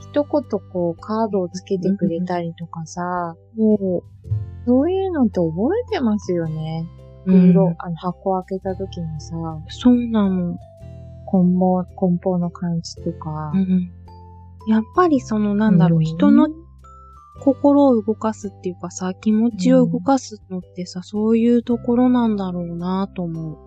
[0.00, 5.50] 一言こうカードをつけてくれたりとかさ、もう、そういうのって覚
[5.88, 6.86] えてますよね。
[7.26, 9.34] うん袋、あの箱開けた時にさ、
[9.68, 10.58] そうなの。
[11.26, 13.52] 梱包、梱包の感じとか。
[13.54, 13.90] うん。
[14.70, 16.46] やっぱりそのなんだろう、人の
[17.40, 23.58] 心を動かすっていうかさ、気持ちを動かすのってさ、そういうところなんだろうなと思う。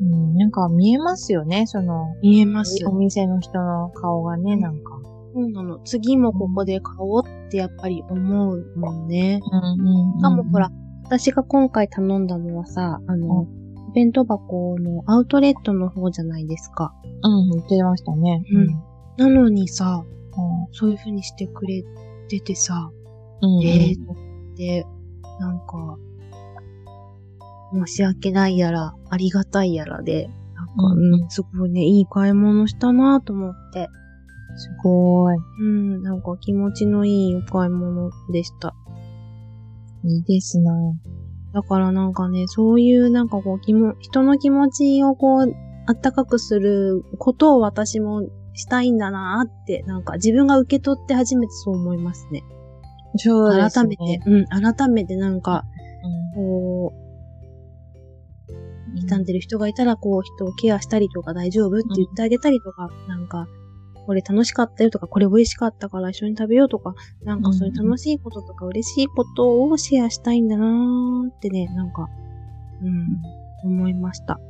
[0.00, 2.74] うん、なんか見えますよね、その、見えます。
[2.86, 4.98] お店の人の顔がね、なんか。
[5.34, 5.78] そうなの。
[5.80, 9.40] 次もここで買おうってやっぱり思うもんね。
[9.44, 10.70] うんうんしかもほら、
[11.04, 16.94] 私が今回頼んだのはさ、あの、お弁当箱のアウトレットの方じゃないですか。
[17.22, 18.42] うん、言ってましたね。
[18.50, 18.90] うん
[19.20, 20.19] なのにさ、う
[20.72, 21.82] そういう風にしてくれ
[22.28, 23.46] ててさ、ん。
[23.46, 23.66] うん。
[23.66, 24.86] えーって、
[25.38, 25.98] なんか、
[27.72, 33.88] 申し訳ないやら、ありがたいやらで、なんか、うんうん、すごいね、いい買い物したなと思って。
[34.56, 35.36] すごい。
[35.60, 38.74] うん、なんか気持ちのいいお買い物でした。
[40.04, 40.72] いいですな
[41.52, 45.54] だからなんかね、そういうなんかこう、気も、人の気持ちをこう、
[45.86, 48.22] あったかくすることを私も
[48.60, 52.42] したいんだなって、なんか自分が受け取って初めてそう思いますね。
[53.16, 53.96] そうです改ね。
[54.00, 55.64] めて、うん、改めてなんか、
[56.32, 58.96] うこう、ん。
[59.00, 63.46] 傷んでる人がいたら、こう、人をケアしたりとか大丈夫って言ってあげたりとか、なんか、
[64.06, 72.08] これ楽しかったよとか、これ美味しかったから一緒に食べようとか、なんかそういう楽しいこととか嬉しいことをシェアしたいんだなーってね、なんか、
[72.82, 73.22] うん、
[73.64, 74.40] 思いました。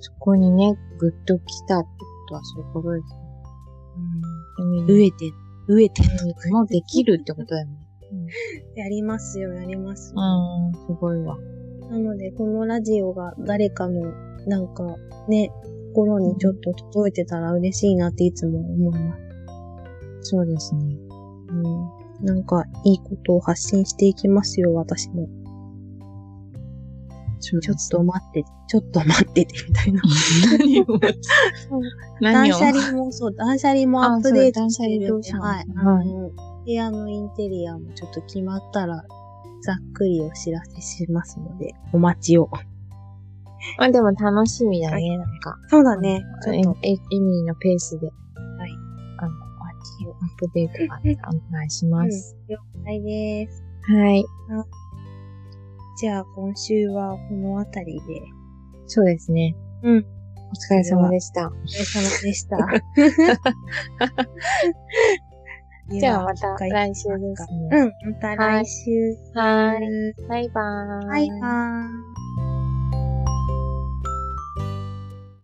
[0.00, 1.88] そこにね、ぐっと来たって
[2.22, 3.20] ことはそういうことですね。
[4.58, 5.32] うん、で飢えて、
[5.68, 6.02] 飢えて。
[6.50, 7.82] もうできるってことだよね。
[8.76, 10.20] やりますよ、やりますよ。
[10.20, 11.36] うん、すごいわ。
[11.90, 14.12] なので、このラジオが誰かの、
[14.46, 14.96] なんか、
[15.28, 15.50] ね、
[15.94, 19.22] 心にちょっと届いてたら嬉しいなっていつも思います。
[20.22, 20.96] そうですね。
[21.48, 22.24] うん。
[22.24, 25.28] なんか、いいことを発信していきますよ、私も。
[27.42, 30.02] ちょっと待って、ちょっと待ってて、みたいな。
[30.58, 30.86] 何を？
[32.20, 32.58] 何を？
[32.58, 35.66] 断捨離もそう、断捨離もアップデートしてるんはい。
[35.76, 36.30] あの、
[36.64, 39.04] 部屋のインテリアもちょっと決まったら、
[39.64, 42.48] ざっくりお知らせしますので、お待ちを。
[43.78, 45.58] まあでも楽しみだはね、なんか。
[45.68, 46.22] そうだね。
[46.42, 48.06] ちょっと、え、エミーのペースで。
[48.06, 48.12] は
[48.66, 48.70] い。
[49.18, 52.36] あの、アップデートがね、お願いします。
[52.48, 53.62] 了解です。
[53.88, 54.24] はい。
[55.98, 58.22] じゃあ、今週はこのあたりで、
[58.86, 59.54] そうですね。
[59.82, 59.98] うん。
[59.98, 61.48] お疲れ様でした。
[61.48, 62.56] お疲れ様でした。
[65.98, 67.68] じゃあまた来週ですね。
[67.72, 68.90] うん、また来週。
[69.34, 69.80] はい。
[70.28, 71.08] バイバーイ。
[71.08, 72.11] バイバーイ。